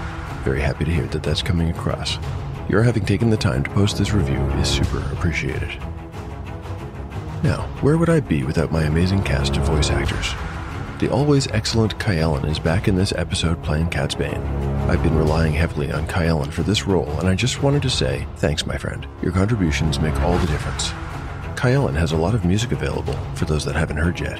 Very 0.43 0.61
happy 0.61 0.85
to 0.85 0.91
hear 0.91 1.05
that 1.07 1.23
that's 1.23 1.41
coming 1.41 1.69
across. 1.69 2.17
Your 2.69 2.83
having 2.83 3.05
taken 3.05 3.29
the 3.29 3.37
time 3.37 3.63
to 3.63 3.69
post 3.71 3.97
this 3.97 4.13
review 4.13 4.39
is 4.59 4.67
super 4.67 4.99
appreciated. 5.11 5.69
Now, 7.43 7.67
where 7.81 7.97
would 7.97 8.09
I 8.09 8.19
be 8.19 8.43
without 8.43 8.71
my 8.71 8.83
amazing 8.83 9.23
cast 9.23 9.57
of 9.57 9.63
voice 9.63 9.89
actors? 9.89 10.33
The 10.99 11.09
always 11.09 11.47
excellent 11.47 11.97
Kyellan 11.97 12.49
is 12.49 12.59
back 12.59 12.89
in 12.89 12.95
this 12.95 13.13
episode 13.13 13.63
playing 13.63 13.89
Catsbane. 13.89 14.45
I've 14.89 15.01
been 15.01 15.17
relying 15.17 15.53
heavily 15.53 15.91
on 15.91 16.05
Kyellan 16.07 16.51
for 16.51 16.61
this 16.61 16.85
role, 16.85 17.09
and 17.19 17.29
I 17.29 17.35
just 17.35 17.63
wanted 17.63 17.81
to 17.83 17.89
say 17.89 18.27
thanks, 18.35 18.65
my 18.65 18.77
friend. 18.77 19.07
Your 19.21 19.31
contributions 19.31 19.99
make 19.99 20.19
all 20.19 20.37
the 20.37 20.47
difference. 20.47 20.89
Kyellan 21.55 21.95
has 21.95 22.11
a 22.11 22.17
lot 22.17 22.35
of 22.35 22.43
music 22.43 22.73
available 22.73 23.13
for 23.35 23.45
those 23.45 23.63
that 23.65 23.75
haven't 23.75 23.97
heard 23.97 24.19
yet. 24.19 24.39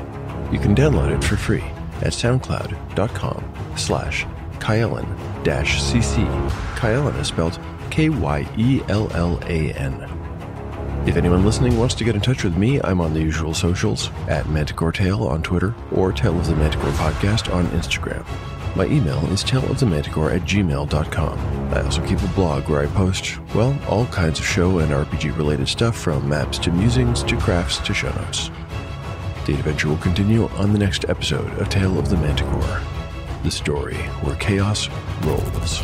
You 0.52 0.60
can 0.60 0.76
download 0.76 1.16
it 1.16 1.24
for 1.24 1.38
free 1.38 1.64
at 2.02 2.12
soundcloud.com 2.12 3.76
slash 3.78 4.26
Kyellan-cc. 4.60 6.50
Kyellan 6.76 7.20
is 7.20 7.28
spelled 7.28 7.60
K-Y-E-L-L-A-N. 7.90 8.80
If 11.08 11.16
anyone 11.16 11.46
listening 11.46 11.78
wants 11.78 11.96
to 11.96 12.04
get 12.04 12.16
in 12.16 12.22
touch 12.22 12.44
with 12.44 12.58
me, 12.58 12.80
I'm 12.82 13.02
on 13.02 13.14
the 13.14 13.22
usual 13.22 13.54
socials 13.54 14.12
at 14.28 14.50
Manticore 14.50 14.92
Tale 14.92 15.24
on 15.24 15.42
Twitter 15.42 15.74
or 15.92 16.12
Tale 16.12 16.38
of 16.38 16.46
the 16.46 16.56
Manticore 16.56 16.92
Podcast 16.92 17.54
on 17.54 17.66
Instagram. 17.68 18.26
My 18.76 18.86
email 18.86 19.26
is 19.32 19.44
taleofthemanticore 19.44 20.36
at 20.36 20.42
gmail.com. 20.42 21.40
I 21.74 21.82
also 21.82 22.06
keep 22.06 22.22
a 22.22 22.28
blog 22.28 22.70
where 22.70 22.82
I 22.82 22.88
post, 22.88 23.40
well, 23.56 23.76
all 23.88 24.06
kinds 24.08 24.40
of 24.40 24.46
show 24.46 24.80
and 24.80 24.92
RPG 24.92 25.36
related 25.38 25.68
stuff 25.68 25.98
from 25.98 26.30
maps 26.30 26.60
to 26.60 26.72
musings 26.72 27.24
to 27.24 27.38
crafts 27.38 27.80
to 27.80 27.94
show 27.94 28.12
notes. 28.12 28.52
The 29.48 29.56
adventure 29.56 29.88
will 29.88 29.98
continue 29.98 30.48
on 30.50 30.74
the 30.74 30.80
next 30.80 31.06
episode 31.10 31.52
of 31.60 31.70
Tale 31.70 31.98
of 31.98 32.10
the 32.10 32.18
Manticore, 32.18 32.82
the 33.44 33.52
story 33.52 33.96
where 34.24 34.36
chaos 34.36 34.90
rolls. 35.24 35.84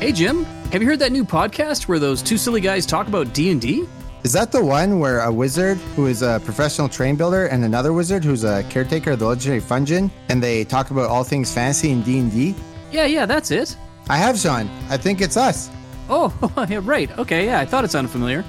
Hey 0.00 0.10
Jim, 0.12 0.44
have 0.72 0.82
you 0.82 0.88
heard 0.88 0.98
that 0.98 1.12
new 1.12 1.24
podcast 1.24 1.86
where 1.86 1.98
those 1.98 2.22
two 2.22 2.36
silly 2.36 2.60
guys 2.60 2.86
talk 2.86 3.06
about 3.06 3.32
D&D? 3.32 3.86
Is 4.24 4.32
that 4.32 4.50
the 4.52 4.64
one 4.64 4.98
where 4.98 5.20
a 5.20 5.32
wizard 5.32 5.78
who 5.96 6.06
is 6.06 6.22
a 6.22 6.40
professional 6.44 6.88
train 6.88 7.16
builder 7.16 7.46
and 7.46 7.64
another 7.64 7.92
wizard 7.92 8.24
who's 8.24 8.44
a 8.44 8.64
caretaker 8.64 9.12
of 9.12 9.18
the 9.20 9.26
legendary 9.26 9.60
Fungin 9.60 10.10
and 10.28 10.42
they 10.42 10.64
talk 10.64 10.90
about 10.90 11.08
all 11.08 11.24
things 11.24 11.52
fantasy 11.52 11.92
and 11.92 12.04
D&D? 12.04 12.54
Yeah, 12.90 13.06
yeah, 13.06 13.26
that's 13.26 13.50
it. 13.50 13.76
I 14.08 14.16
have, 14.16 14.38
Sean. 14.38 14.68
I 14.90 14.96
think 14.96 15.20
it's 15.20 15.36
us. 15.36 15.70
Oh, 16.08 16.32
yeah, 16.68 16.80
right. 16.82 17.16
Okay, 17.18 17.46
yeah, 17.46 17.60
I 17.60 17.64
thought 17.64 17.84
it 17.84 17.90
sounded 17.90 18.10
familiar. 18.10 18.44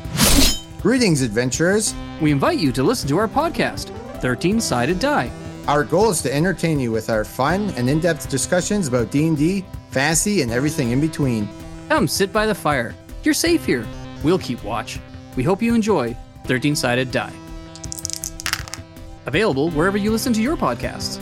Greetings, 0.83 1.21
adventurers. 1.21 1.95
We 2.19 2.29
invite 2.33 2.59
you 2.59 2.73
to 2.73 2.83
listen 2.83 3.07
to 3.07 3.17
our 3.17 3.29
podcast, 3.29 3.87
13 4.19 4.59
Sided 4.59 4.99
Die. 4.99 5.31
Our 5.65 5.85
goal 5.85 6.09
is 6.09 6.21
to 6.23 6.35
entertain 6.35 6.77
you 6.77 6.91
with 6.91 7.09
our 7.09 7.23
fun 7.23 7.69
and 7.77 7.89
in-depth 7.89 8.27
discussions 8.29 8.89
about 8.89 9.09
D&D, 9.09 9.63
fantasy, 9.91 10.41
and 10.41 10.51
everything 10.51 10.91
in 10.91 10.99
between. 10.99 11.47
Come 11.87 12.05
sit 12.05 12.33
by 12.33 12.45
the 12.45 12.53
fire. 12.53 12.93
You're 13.23 13.33
safe 13.33 13.65
here. 13.65 13.87
We'll 14.25 14.37
keep 14.37 14.61
watch. 14.61 14.99
We 15.37 15.43
hope 15.43 15.61
you 15.61 15.73
enjoy 15.73 16.17
13 16.47 16.75
Sided 16.75 17.11
Die. 17.11 17.33
Available 19.25 19.69
wherever 19.69 19.97
you 19.97 20.11
listen 20.11 20.33
to 20.33 20.41
your 20.41 20.57
podcasts. 20.57 21.17